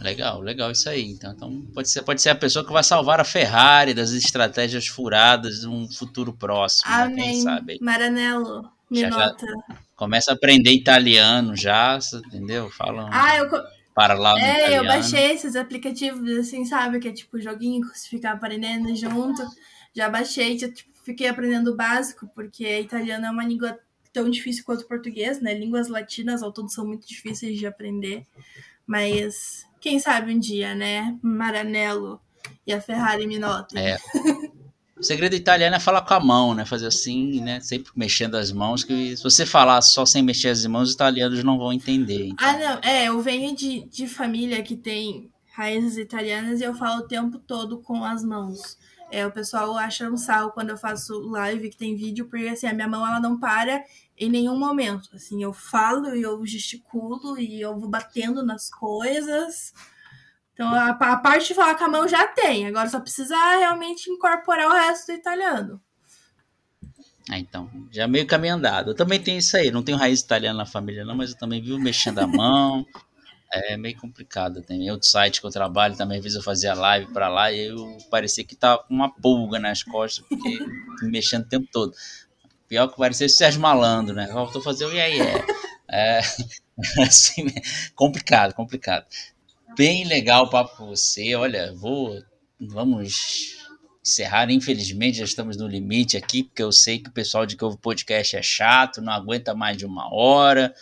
[0.02, 1.04] Legal, legal isso aí.
[1.12, 4.88] Então, então pode, ser, pode ser a pessoa que vai salvar a Ferrari das estratégias
[4.88, 6.92] furadas num futuro próximo.
[6.92, 7.16] Amém.
[7.16, 7.24] Né?
[7.24, 7.80] Quem sabe?
[7.82, 9.46] Maranello, me já, nota.
[9.46, 12.70] Já começa a aprender italiano já, entendeu?
[12.70, 13.10] Fala.
[13.12, 13.50] Ah, eu.
[13.94, 14.76] Para lá É, italiano.
[14.76, 17.00] eu baixei esses aplicativos, assim, sabe?
[17.00, 19.46] Que é tipo joguinho que você fica aprendendo junto.
[19.94, 23.78] Já baixei, já tipo, fiquei aprendendo o básico, porque italiano é uma língua
[24.14, 25.54] tão difícil quanto português, né?
[25.54, 28.26] Línguas latinas ao todo são muito difíceis de aprender.
[28.88, 31.18] Mas quem sabe um dia, né?
[31.22, 32.20] Maranello
[32.66, 33.82] e a Ferrari me notem.
[33.82, 33.98] É.
[35.00, 36.66] O segredo italiano é falar com a mão, né?
[36.66, 37.62] Fazer assim, né?
[37.62, 41.42] Sempre mexendo as mãos, que se você falar só sem mexer as mãos, os italianos
[41.42, 42.28] não vão entender.
[42.28, 42.48] Então.
[42.48, 42.80] Ah, não.
[42.84, 47.40] É, eu venho de, de família que tem raízes italianas e eu falo o tempo
[47.40, 48.78] todo com as mãos.
[49.10, 52.68] É, o pessoal acha um sal quando eu faço live que tem vídeo, porque assim,
[52.68, 53.82] a minha mão ela não para
[54.20, 55.10] em nenhum momento.
[55.16, 59.74] Assim, eu falo e eu gesticulo e eu vou batendo nas coisas.
[60.54, 64.10] Então, a, a, parte de falar com a mão já tem, agora só precisa realmente
[64.10, 65.82] incorporar o resto do italiano.
[67.30, 68.92] Ah, então, já meio caminho andado.
[68.92, 71.62] Eu também tenho isso aí, não tenho raiz italiana na família, não, mas eu também
[71.62, 72.86] vivo mexendo a mão.
[73.52, 74.62] É meio complicado.
[74.62, 77.70] Tem outro site que eu trabalho também, às vezes eu fazia live para lá e
[77.70, 80.60] eu parecia que tava com uma pulga nas costas, porque
[81.02, 81.92] mexendo o tempo todo.
[82.70, 84.28] Pior que parecia o Sérgio Malandro, né?
[84.28, 85.46] Faltou fazer o iê, iê.
[85.92, 86.22] É,
[87.04, 87.48] assim,
[87.96, 89.06] complicado, complicado
[89.80, 91.36] bem legal o papo com você.
[91.36, 92.22] Olha, vou.
[92.60, 93.56] Vamos
[94.06, 94.52] encerrar.
[94.52, 97.78] Infelizmente, já estamos no limite aqui, porque eu sei que o pessoal de que ouve
[97.78, 100.76] podcast é chato, não aguenta mais de uma hora.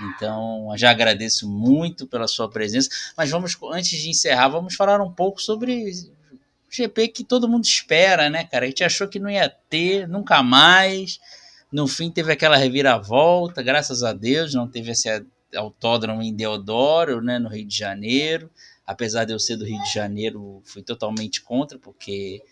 [0.00, 2.88] Então, já agradeço muito pela sua presença.
[3.14, 5.92] Mas vamos, antes de encerrar, vamos falar um pouco sobre
[6.70, 8.64] GP que todo mundo espera, né, cara?
[8.64, 11.18] A gente achou que não ia ter, nunca mais.
[11.70, 15.08] No fim, teve aquela reviravolta, graças a Deus, não teve esse
[15.54, 18.50] autódromo em Deodoro, né, no Rio de Janeiro.
[18.86, 22.42] Apesar de eu ser do Rio de Janeiro, fui totalmente contra, porque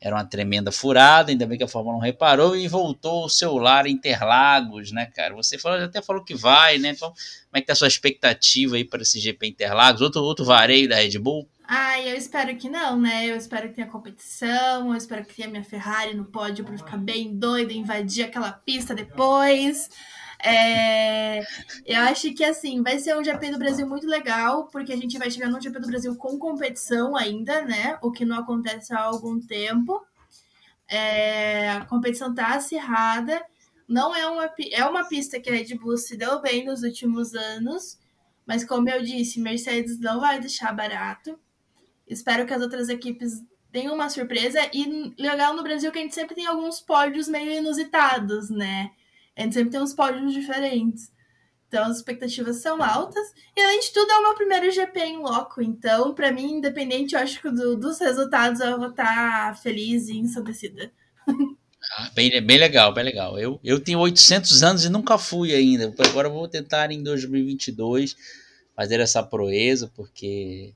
[0.00, 3.56] era uma tremenda furada, ainda bem que a Fórmula 1 reparou e voltou o seu
[3.56, 5.34] lar Interlagos, né, cara?
[5.34, 6.90] Você falou, até falou que vai, né?
[6.90, 10.00] Então, como é que tá a sua expectativa aí para esse GP Interlagos?
[10.00, 11.48] Outro, outro vareio da Red Bull?
[11.70, 13.26] Ah, eu espero que não, né?
[13.26, 16.96] Eu espero que tenha competição, eu espero que tenha minha Ferrari no pódio para ficar
[16.96, 19.90] bem doida, invadir aquela pista depois.
[20.42, 21.40] É,
[21.84, 25.18] eu acho que assim, vai ser um GP do Brasil muito legal, porque a gente
[25.18, 27.98] vai chegar num GP do Brasil com competição ainda, né?
[28.02, 30.02] O que não acontece há algum tempo.
[30.88, 33.44] É, a competição tá acirrada.
[33.86, 37.34] Não é uma, é uma pista que a Red Bull se deu bem nos últimos
[37.34, 37.98] anos,
[38.46, 41.38] mas como eu disse, Mercedes não vai deixar barato.
[42.08, 44.58] Espero que as outras equipes tenham uma surpresa.
[44.72, 48.90] E legal no Brasil que a gente sempre tem alguns pódios meio inusitados, né?
[49.36, 51.12] A gente sempre tem uns pódios diferentes.
[51.68, 53.26] Então as expectativas são altas.
[53.54, 55.62] E além de tudo, é o meu primeiro GP em loco.
[55.62, 60.16] Então, para mim, independente, eu acho que do, dos resultados, eu vou estar feliz e
[60.18, 60.90] ensandecida.
[61.96, 63.38] Ah, bem, bem legal, bem legal.
[63.38, 65.94] Eu, eu tenho 800 anos e nunca fui ainda.
[66.08, 68.16] Agora vou tentar em 2022
[68.74, 70.74] fazer essa proeza, porque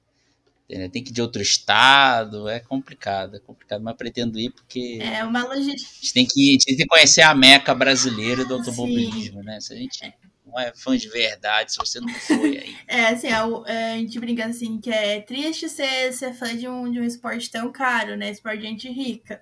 [0.71, 0.89] né?
[0.89, 4.99] Tem que ir de outro estado, é complicado, é complicado, mas pretendo ir porque.
[5.01, 5.91] É uma logística.
[5.91, 9.47] A gente tem que, a gente tem que conhecer a meca brasileira do automobilismo, Sim.
[9.47, 9.61] né?
[9.61, 10.15] Se a gente
[10.47, 12.77] não é fã de verdade, se você não foi aí.
[12.87, 16.91] É, assim, a, a gente brinca assim que é triste ser, ser fã de um,
[16.91, 18.31] de um esporte tão caro, né?
[18.31, 19.41] Esporte de gente rica.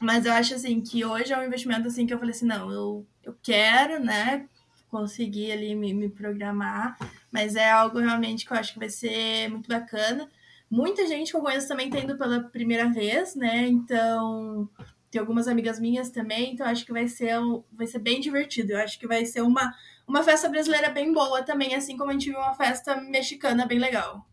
[0.00, 2.70] Mas eu acho assim que hoje é um investimento assim que eu falei assim, não,
[2.70, 4.46] eu, eu quero, né?
[4.90, 6.96] Conseguir ali me, me programar,
[7.30, 10.28] mas é algo realmente que eu acho que vai ser muito bacana.
[10.70, 13.68] Muita gente que eu conheço também tá indo pela primeira vez, né?
[13.68, 14.68] Então,
[15.10, 17.34] tem algumas amigas minhas também, então acho que vai ser,
[17.72, 18.72] vai ser bem divertido.
[18.72, 19.72] Eu acho que vai ser uma,
[20.06, 23.78] uma festa brasileira bem boa também, assim como a gente viu uma festa mexicana bem
[23.78, 24.26] legal.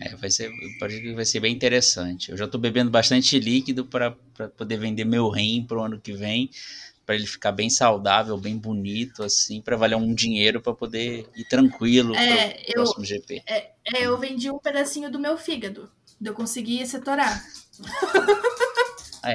[0.00, 0.50] É, vai ser,
[1.14, 2.30] vai ser bem interessante.
[2.30, 4.10] Eu já estou bebendo bastante líquido para
[4.56, 6.50] poder vender meu rim para o ano que vem
[7.04, 11.44] para ele ficar bem saudável, bem bonito, assim, para valer um dinheiro para poder ir
[11.44, 13.42] tranquilo é, pro eu, próximo GP.
[13.46, 15.90] É, é, eu vendi um pedacinho do meu fígado,
[16.22, 17.42] eu consegui setorar.
[19.24, 19.34] É.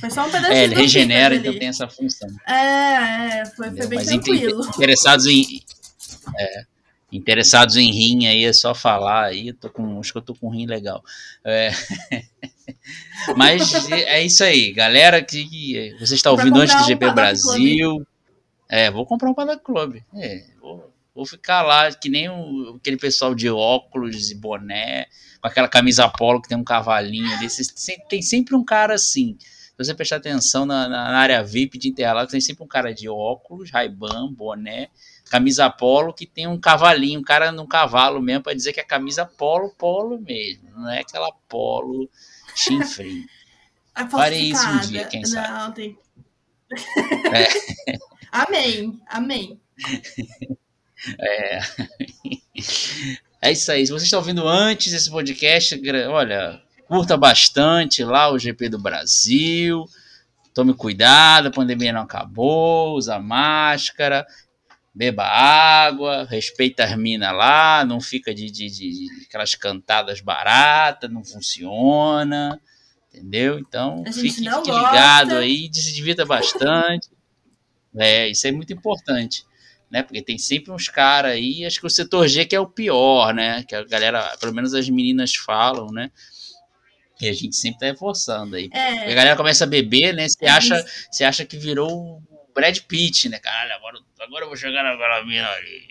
[0.00, 0.56] Foi só um pedacinho.
[0.56, 2.28] É, ele regenera, então tem essa função.
[2.44, 4.66] É, é foi, foi bem Mas tranquilo.
[4.66, 5.62] Interessados em.
[6.36, 6.66] É,
[7.16, 9.52] interessados em rim aí, é só falar aí.
[9.52, 11.02] tô com, acho que eu tô com um rim legal.
[11.44, 11.70] É.
[13.36, 18.06] Mas é isso aí, galera que você está ouvindo antes do GP um Brasil.
[18.68, 19.96] É, vou comprar um Paddock Club.
[20.14, 25.06] É, vou, vou, ficar lá que nem o, aquele pessoal de óculos e boné,
[25.40, 27.46] com aquela camisa polo que tem um cavalinho ali.
[28.08, 29.36] Tem sempre um cara assim.
[29.38, 33.08] Se você prestar atenção na, na área VIP de Interlagos, tem sempre um cara de
[33.08, 34.88] óculos, Ray-Ban, boné,
[35.30, 38.84] camisa polo que tem um cavalinho, um cara num cavalo mesmo para dizer que é
[38.84, 42.08] camisa polo, polo mesmo, não é aquela polo
[42.54, 43.26] chinfre.
[44.10, 45.48] Farei isso um dia, quem sabe.
[45.48, 45.98] Não, tem.
[47.32, 47.96] É.
[48.30, 49.60] amém, amém.
[51.20, 51.58] É.
[53.42, 53.86] É isso aí.
[53.86, 59.84] Se você está ouvindo antes desse podcast, olha, curta bastante lá o GP do Brasil.
[60.54, 64.26] Tome cuidado, a pandemia não acabou, usa máscara
[64.94, 71.24] beba água, respeita as minas lá, não fica de, de, de, aquelas cantadas baratas, não
[71.24, 72.60] funciona,
[73.12, 73.58] entendeu?
[73.58, 77.08] Então fique, fique ligado aí, se divirta bastante.
[77.96, 79.44] É, isso é muito importante,
[79.90, 80.02] né?
[80.02, 83.34] Porque tem sempre uns caras aí, acho que o setor G que é o pior,
[83.34, 83.64] né?
[83.64, 86.10] Que a galera, pelo menos as meninas falam, né?
[87.20, 88.68] E a gente sempre tá reforçando aí.
[88.72, 89.12] É.
[89.12, 90.28] A galera começa a beber, né?
[90.28, 91.06] Você É acha, isso.
[91.10, 92.20] você acha que virou
[92.54, 93.38] Brad Pitt, né?
[93.38, 95.86] Caralho, agora, agora eu vou chegar naquela mina ali.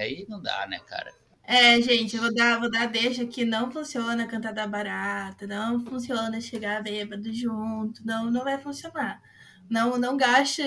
[0.00, 1.12] Aí não dá, né, cara?
[1.44, 5.84] É, gente, eu vou dar, vou dar deixa que não funciona cantar da barata, não
[5.84, 9.20] funciona chegar bêbado junto, não, não vai funcionar.
[9.68, 10.62] Não, não gaste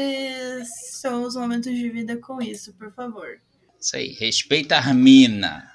[0.65, 3.39] seus momentos de vida com isso, por favor.
[3.79, 4.13] Isso aí.
[4.13, 5.71] Respeita a mina.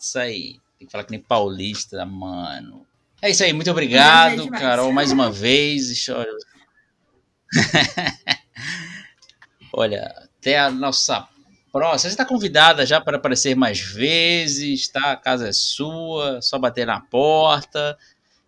[0.00, 0.58] Isso aí.
[0.78, 2.86] Tem que falar que nem paulista, mano.
[3.20, 3.52] É isso aí.
[3.52, 4.48] Muito obrigado.
[4.50, 6.08] Carol, mais uma vez.
[6.08, 6.24] Eu-
[9.72, 11.26] Olha, até a nossa
[11.72, 11.98] próxima.
[11.98, 15.12] Você está convidada já para aparecer mais vezes, tá?
[15.12, 17.96] A casa é sua, só bater na porta.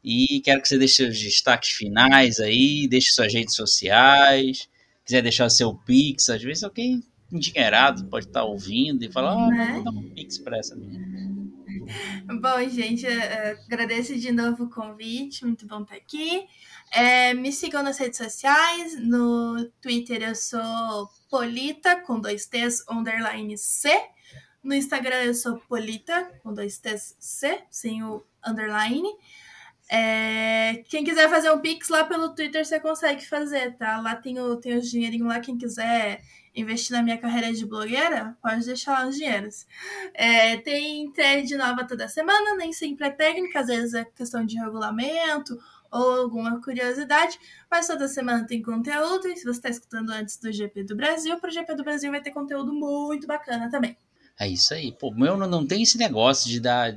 [0.02, 4.68] E quero que você deixe seus destaques finais aí, deixe suas redes sociais.
[5.04, 7.02] Quiser deixar seu Pix, às vezes alguém
[7.32, 9.72] endinheirado pode estar ouvindo e falar: Ah, Né?
[9.72, 11.04] vou dar um Pix para essa menina.
[12.40, 13.06] Bom, gente,
[13.70, 16.46] agradeço de novo o convite, muito bom estar aqui.
[16.96, 23.58] Eh, me sigam nas redes sociais, no Twitter eu sou Polita, com dois T's, underline
[23.58, 23.90] C.
[24.62, 29.08] No Instagram eu sou Polita, com dois T's, C, sem o underline.
[29.90, 34.00] Eh, quem quiser fazer um Pix lá pelo Twitter, você consegue fazer, tá?
[34.00, 36.22] Lá tem, o, tem os dinheirinhos lá, quem quiser
[36.54, 39.66] investir na minha carreira de blogueira, pode deixar lá os dinheiros.
[40.14, 44.56] É, tem thread nova toda semana, nem sempre é técnica, às vezes é questão de
[44.56, 45.58] regulamento
[45.94, 47.38] ou alguma curiosidade,
[47.70, 49.28] mas toda semana tem conteúdo.
[49.28, 52.10] E se você está escutando antes do GP do Brasil, para o GP do Brasil
[52.10, 53.96] vai ter conteúdo muito bacana também.
[54.38, 54.90] É isso aí.
[54.90, 56.92] Pô, meu não, tem esse negócio de dar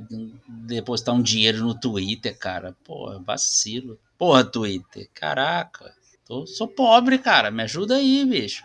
[0.48, 2.76] depositar um dinheiro no Twitter, cara.
[2.84, 3.96] Pô, vacilo.
[4.18, 5.08] Porra, Twitter.
[5.14, 5.94] Caraca.
[6.26, 7.52] Tô, sou pobre, cara.
[7.52, 8.64] Me ajuda aí, bicho.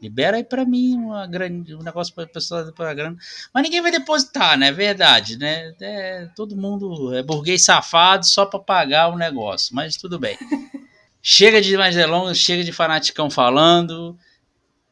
[0.00, 3.16] Libera aí pra mim uma grande, um negócio pra pessoa para grana.
[3.52, 4.68] Mas ninguém vai depositar, né?
[4.68, 5.74] É verdade, né?
[5.80, 9.74] É, todo mundo é burguês safado só pra pagar o negócio.
[9.74, 10.38] Mas tudo bem.
[11.22, 14.16] chega de mais delongas, chega de fanaticão falando.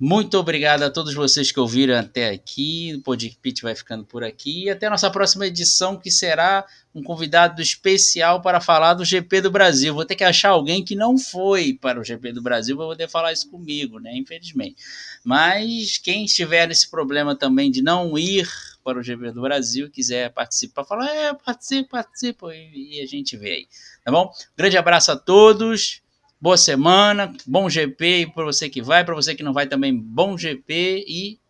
[0.01, 2.95] Muito obrigado a todos vocês que ouviram até aqui.
[2.97, 4.67] O Podpit vai ficando por aqui.
[4.67, 9.41] E até a nossa próxima edição, que será um convidado especial para falar do GP
[9.41, 9.93] do Brasil.
[9.93, 13.09] Vou ter que achar alguém que não foi para o GP do Brasil para poder
[13.09, 14.17] falar isso comigo, né?
[14.17, 14.77] Infelizmente.
[15.25, 18.49] Mas quem estiver nesse problema também de não ir
[18.85, 23.37] para o GP do Brasil, quiser participar, fala, é, participa, participa, e, e a gente
[23.37, 23.69] vê aí.
[24.05, 24.33] Tá bom?
[24.57, 26.01] Grande abraço a todos.
[26.41, 30.39] Boa semana, bom GP para você que vai, para você que não vai também, bom
[30.39, 31.41] GP e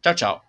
[0.00, 0.47] tchau, tchau.